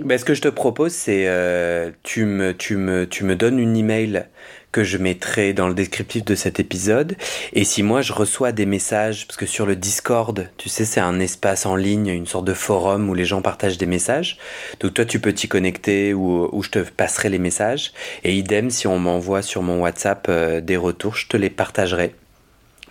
ben, 0.04 0.17
ce 0.17 0.26
que 0.26 0.34
je 0.34 0.41
te 0.41 0.48
propose, 0.48 0.93
c'est 0.93 1.28
euh, 1.28 1.91
tu, 2.04 2.26
me, 2.26 2.56
tu, 2.56 2.76
me, 2.76 3.08
tu 3.08 3.24
me 3.24 3.36
donnes 3.36 3.60
une 3.60 3.78
email 3.78 4.26
que 4.72 4.84
je 4.84 4.98
mettrai 4.98 5.54
dans 5.54 5.68
le 5.68 5.74
descriptif 5.74 6.24
de 6.24 6.36
cet 6.36 6.60
épisode. 6.60 7.16
Et 7.54 7.64
si 7.64 7.82
moi 7.82 8.02
je 8.02 8.14
reçois 8.14 8.52
des 8.52 8.66
messages, 8.66 9.26
parce 9.26 9.38
que 9.38 9.46
sur 9.46 9.66
le 9.66 9.76
Discord, 9.76 10.48
tu 10.58 10.70
sais, 10.70 10.86
c'est 10.86 11.00
un 11.00 11.20
espace 11.20 11.66
en 11.66 11.76
ligne, 11.76 12.08
une 12.08 12.28
sorte 12.28 12.46
de 12.46 12.54
forum 12.54 13.10
où 13.10 13.14
les 13.14 13.26
gens 13.26 13.42
partagent 13.42 13.78
des 13.78 13.86
messages. 13.86 14.38
Donc 14.80 14.94
toi, 14.94 15.06
tu 15.06 15.20
peux 15.20 15.34
t'y 15.34 15.48
connecter 15.48 16.14
ou, 16.14 16.62
je 16.62 16.70
te 16.70 16.80
passerai 16.80 17.30
les 17.30 17.40
messages. 17.40 17.94
Et 18.24 18.36
idem, 18.36 18.70
si 18.70 18.88
on 18.88 19.00
m'envoie 19.00 19.42
sur 19.42 19.64
mon 19.64 19.82
WhatsApp 19.82 20.28
euh, 20.30 20.62
des 20.62 20.78
retours, 20.78 21.16
je 21.16 21.28
te 21.28 21.38
les 21.38 21.50
partagerai. 21.50 22.14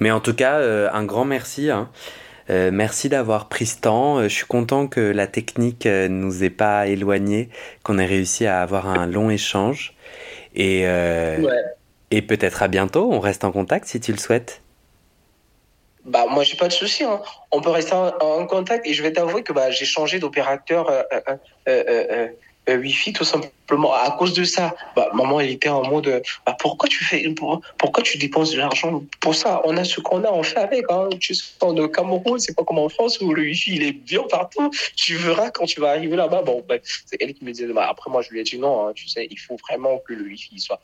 Mais 0.01 0.11
en 0.11 0.21
tout 0.21 0.35
cas, 0.35 0.55
euh, 0.55 0.89
un 0.93 1.05
grand 1.05 1.25
merci. 1.25 1.71
Hein. 1.71 1.89
Euh, 2.51 2.71
merci 2.73 3.09
d'avoir 3.09 3.49
pris 3.49 3.67
ce 3.67 3.79
temps. 3.79 4.23
Je 4.23 4.29
suis 4.29 4.47
content 4.47 4.87
que 4.87 5.01
la 5.01 5.27
technique 5.27 5.87
nous 5.87 6.43
ait 6.43 6.51
pas 6.51 6.87
éloignés, 6.87 7.51
qu'on 7.83 7.99
ait 7.99 8.07
réussi 8.07 8.47
à 8.47 8.63
avoir 8.63 8.89
un 8.89 9.07
long 9.07 9.31
échange. 9.31 9.95
Et, 10.59 10.83
euh, 10.85 11.51
et 12.11 12.21
peut-être 12.21 12.63
à 12.63 12.69
bientôt. 12.69 13.11
On 13.11 13.21
reste 13.21 13.45
en 13.45 13.53
contact 13.53 13.87
si 13.87 14.01
tu 14.01 14.13
le 14.13 14.19
souhaites. 14.19 14.61
Bah, 16.05 16.27
moi, 16.29 16.43
j'ai 16.43 16.57
pas 16.57 16.69
de 16.69 16.73
souci. 16.73 17.05
Hein. 17.05 17.21
On 17.53 17.61
peut 17.61 17.71
rester 17.71 17.95
en, 17.95 18.47
contact 18.47 18.87
et 18.87 18.93
je 18.93 19.03
vais 19.03 19.13
t'avouer 19.13 19.43
que 19.43 19.53
bah, 19.53 19.71
j'ai 19.71 19.85
changé 19.85 20.19
d'opérateur 20.19 20.91
euh, 20.91 21.03
euh, 21.69 22.29
Wi-Fi 22.77 23.13
tout 23.13 23.25
simplement 23.25 23.93
à 23.93 24.11
cause 24.13 24.33
de 24.35 24.45
ça. 24.45 24.75
Bah, 24.97 25.09
maman, 25.15 25.41
elle 25.41 25.51
était 25.51 25.69
en 25.69 25.89
mode 25.89 26.23
bah, 26.47 26.57
pourquoi 26.59 26.89
tu 26.89 27.05
fais 27.05 27.25
pourquoi 27.79 28.03
tu 28.03 28.19
dépenses 28.19 28.53
de 28.53 28.59
l'argent 28.59 29.03
pour 29.21 29.35
ça? 29.35 29.61
On 29.65 29.77
a 29.77 29.85
ce 29.85 30.01
qu'on 30.01 30.25
a, 30.25 30.31
on 30.31 30.43
fait 30.43 30.59
avec. 30.59 30.85
Hein. 30.91 31.09
Tu 31.21 31.35
sais, 31.35 31.45
au 31.61 31.89
Cameroun, 31.89 32.39
c'est 32.39 32.55
pas 32.55 32.65
comme 32.65 32.79
en 32.79 32.89
France 32.89 33.21
où 33.21 33.33
le 33.33 33.43
Wi-Fi 33.43 33.77
il 33.77 33.83
est 33.83 33.93
bien 33.93 34.23
partout. 34.23 34.71
Tu 34.97 35.17
verras 35.17 35.51
quand 35.51 35.67
tu 35.67 35.81
vas 35.81 35.91
arriver 35.91 36.17
là-bas. 36.17 36.43
Bon, 36.43 36.65
c'est 37.07 37.17
elle 37.21 37.35
qui 37.35 37.45
me 37.45 37.53
disait. 37.53 37.67
Bah, 37.73 37.89
après, 37.89 38.11
moi, 38.11 38.23
je 38.23 38.31
lui 38.31 38.41
ai 38.41 38.43
dit 38.43 38.59
non. 38.59 38.87
Hein, 38.87 38.93
tu 38.95 39.09
sais, 39.09 39.27
il 39.31 39.39
faut 39.39 39.57
vraiment 39.69 39.99
que 40.07 40.13
le 40.13 40.25
Wi-Fi 40.25 40.59
soit 40.59 40.81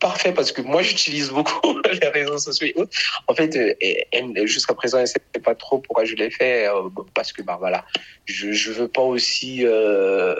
parfait 0.00 0.32
parce 0.32 0.50
que 0.50 0.62
moi 0.62 0.82
j'utilise 0.88 1.30
beaucoup 1.30 1.80
les 2.02 2.08
réseaux 2.08 2.38
sociaux. 2.38 2.86
En 3.28 3.34
fait, 3.34 3.54
euh, 3.56 4.46
jusqu'à 4.46 4.74
présent, 4.74 4.98
elle 4.98 5.04
ne 5.04 5.08
sait 5.08 5.20
pas 5.44 5.54
trop 5.54 5.78
pourquoi 5.78 6.04
je 6.04 6.16
l'ai 6.16 6.30
fait 6.30 6.66
euh, 6.66 6.88
parce 7.14 7.32
que 7.32 7.42
bah 7.42 7.56
voilà, 7.60 7.84
je 8.24 8.50
je 8.52 8.72
veux 8.72 8.88
pas 8.88 9.02
aussi 9.02 9.64
euh, 9.64 10.34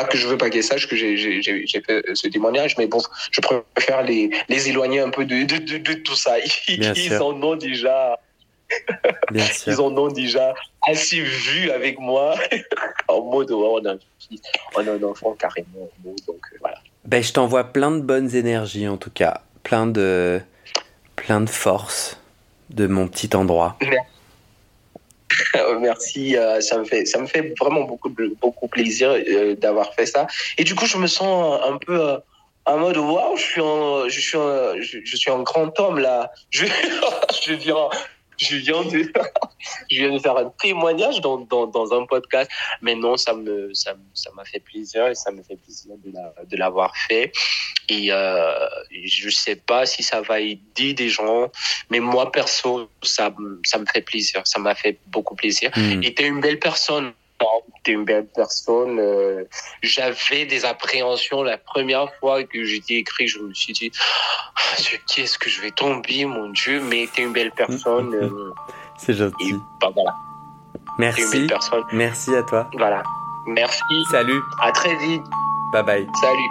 pas 0.00 0.08
que 0.08 0.18
je 0.18 0.26
veux 0.26 0.38
pas 0.38 0.50
qu'elle 0.50 0.64
sache 0.64 0.88
que 0.88 0.96
j'ai 0.96 1.42
fait 1.42 2.04
ce 2.14 2.28
témoignage, 2.28 2.76
mais 2.78 2.86
bon, 2.86 3.00
je 3.30 3.40
préfère 3.40 4.02
les, 4.02 4.30
les 4.48 4.68
éloigner 4.68 5.00
un 5.00 5.10
peu 5.10 5.24
de, 5.24 5.44
de, 5.44 5.78
de, 5.78 5.92
tout 5.94 6.14
ça. 6.14 6.36
Ils, 6.68 7.18
en 7.20 7.42
ont 7.42 7.56
déjà. 7.56 8.18
Ils 9.66 9.80
en 9.80 9.96
ont 9.96 10.08
déjà 10.08 10.54
assez 10.88 11.20
vu 11.20 11.70
avec 11.70 11.98
moi 11.98 12.34
en 13.08 13.22
mode 13.22 13.50
on, 13.50 13.84
a, 13.84 13.94
on 14.76 14.86
a 14.86 14.90
un 14.92 15.02
enfant 15.02 15.32
carrément. 15.32 15.90
Donc 16.04 16.18
euh, 16.28 16.56
voilà. 16.60 16.78
Ben, 17.04 17.22
je 17.22 17.32
t'envoie 17.32 17.64
plein 17.64 17.90
de 17.90 18.00
bonnes 18.00 18.34
énergies 18.34 18.86
en 18.86 18.96
tout 18.96 19.10
cas, 19.10 19.42
plein 19.64 19.86
de, 19.86 20.40
plein 21.16 21.40
de 21.40 21.50
force 21.50 22.18
de 22.70 22.86
mon 22.86 23.08
petit 23.08 23.34
endroit. 23.34 23.76
Merci, 23.80 24.09
euh, 25.56 26.60
ça 26.60 26.78
me 26.78 26.84
fait 26.84 27.06
ça 27.06 27.18
me 27.18 27.26
fait 27.26 27.54
vraiment 27.58 27.82
beaucoup 27.82 28.14
beaucoup 28.40 28.68
plaisir 28.68 29.10
euh, 29.10 29.54
d'avoir 29.54 29.94
fait 29.94 30.06
ça. 30.06 30.26
Et 30.58 30.64
du 30.64 30.74
coup, 30.74 30.86
je 30.86 30.96
me 30.96 31.06
sens 31.06 31.60
un 31.66 31.76
peu 31.78 32.00
euh, 32.00 32.18
en 32.66 32.78
mode 32.78 32.96
waouh, 32.96 33.36
je 33.36 33.42
suis 33.42 33.60
je 34.08 34.20
suis 34.20 35.06
je, 35.06 35.16
suis 35.16 35.30
un 35.30 35.42
grand 35.42 35.78
homme 35.80 35.98
là. 35.98 36.32
Je 36.50 36.66
je 37.44 37.52
viens 37.54 37.88
je 38.40 38.56
viens 38.56 38.82
de, 38.84 39.12
je 39.90 39.96
viens 39.96 40.12
de 40.12 40.18
faire 40.18 40.36
un 40.36 40.52
témoignage 40.60 41.20
dans, 41.20 41.38
dans, 41.38 41.66
dans, 41.66 41.92
un 41.92 42.06
podcast. 42.06 42.50
Mais 42.80 42.94
non, 42.94 43.16
ça 43.16 43.34
me, 43.34 43.72
ça, 43.74 43.94
ça 44.14 44.30
m'a 44.34 44.44
fait 44.44 44.60
plaisir 44.60 45.08
et 45.08 45.14
ça 45.14 45.30
me 45.30 45.42
fait 45.42 45.56
plaisir 45.56 45.94
de, 46.04 46.56
l'avoir 46.56 46.96
fait. 46.96 47.32
Et 47.88 48.12
euh, 48.12 48.66
je 49.04 49.30
sais 49.30 49.56
pas 49.56 49.84
si 49.86 50.02
ça 50.02 50.20
va 50.20 50.40
aider 50.40 50.94
des 50.94 51.08
gens, 51.08 51.50
mais 51.90 52.00
moi 52.00 52.30
perso, 52.32 52.88
ça, 53.02 53.34
ça 53.64 53.78
me 53.78 53.86
fait 53.92 54.02
plaisir. 54.02 54.42
Ça 54.44 54.58
m'a 54.58 54.74
fait 54.74 54.98
beaucoup 55.06 55.34
plaisir. 55.34 55.70
Mmh. 55.76 56.02
Et 56.02 56.14
t'es 56.14 56.26
une 56.26 56.40
belle 56.40 56.58
personne 56.58 57.12
t'es 57.84 57.92
une 57.92 58.04
belle 58.04 58.26
personne. 58.34 58.98
Euh, 58.98 59.44
j'avais 59.82 60.46
des 60.46 60.64
appréhensions 60.64 61.42
la 61.42 61.58
première 61.58 62.12
fois 62.20 62.44
que 62.44 62.64
j'ai 62.64 62.82
écrit. 62.88 63.28
Je 63.28 63.40
me 63.40 63.54
suis 63.54 63.72
dit, 63.72 63.90
oh, 63.96 64.82
qu'est-ce 65.08 65.38
que 65.38 65.48
je 65.48 65.60
vais 65.60 65.70
tomber, 65.70 66.24
mon 66.24 66.48
Dieu, 66.50 66.80
mais 66.80 67.08
t'es 67.14 67.22
une 67.22 67.32
belle 67.32 67.52
personne. 67.52 68.14
Euh, 68.14 68.52
C'est 68.98 69.14
gentil. 69.14 69.56
Bah, 69.80 69.90
voilà. 69.94 70.14
Merci. 70.98 71.48
Merci 71.92 72.34
à 72.34 72.42
toi. 72.42 72.68
Voilà. 72.76 73.02
Merci. 73.46 73.80
Salut. 74.10 74.42
À 74.60 74.70
très 74.72 74.94
vite. 74.96 75.22
Bye 75.72 75.84
bye. 75.84 76.06
Salut. 76.20 76.50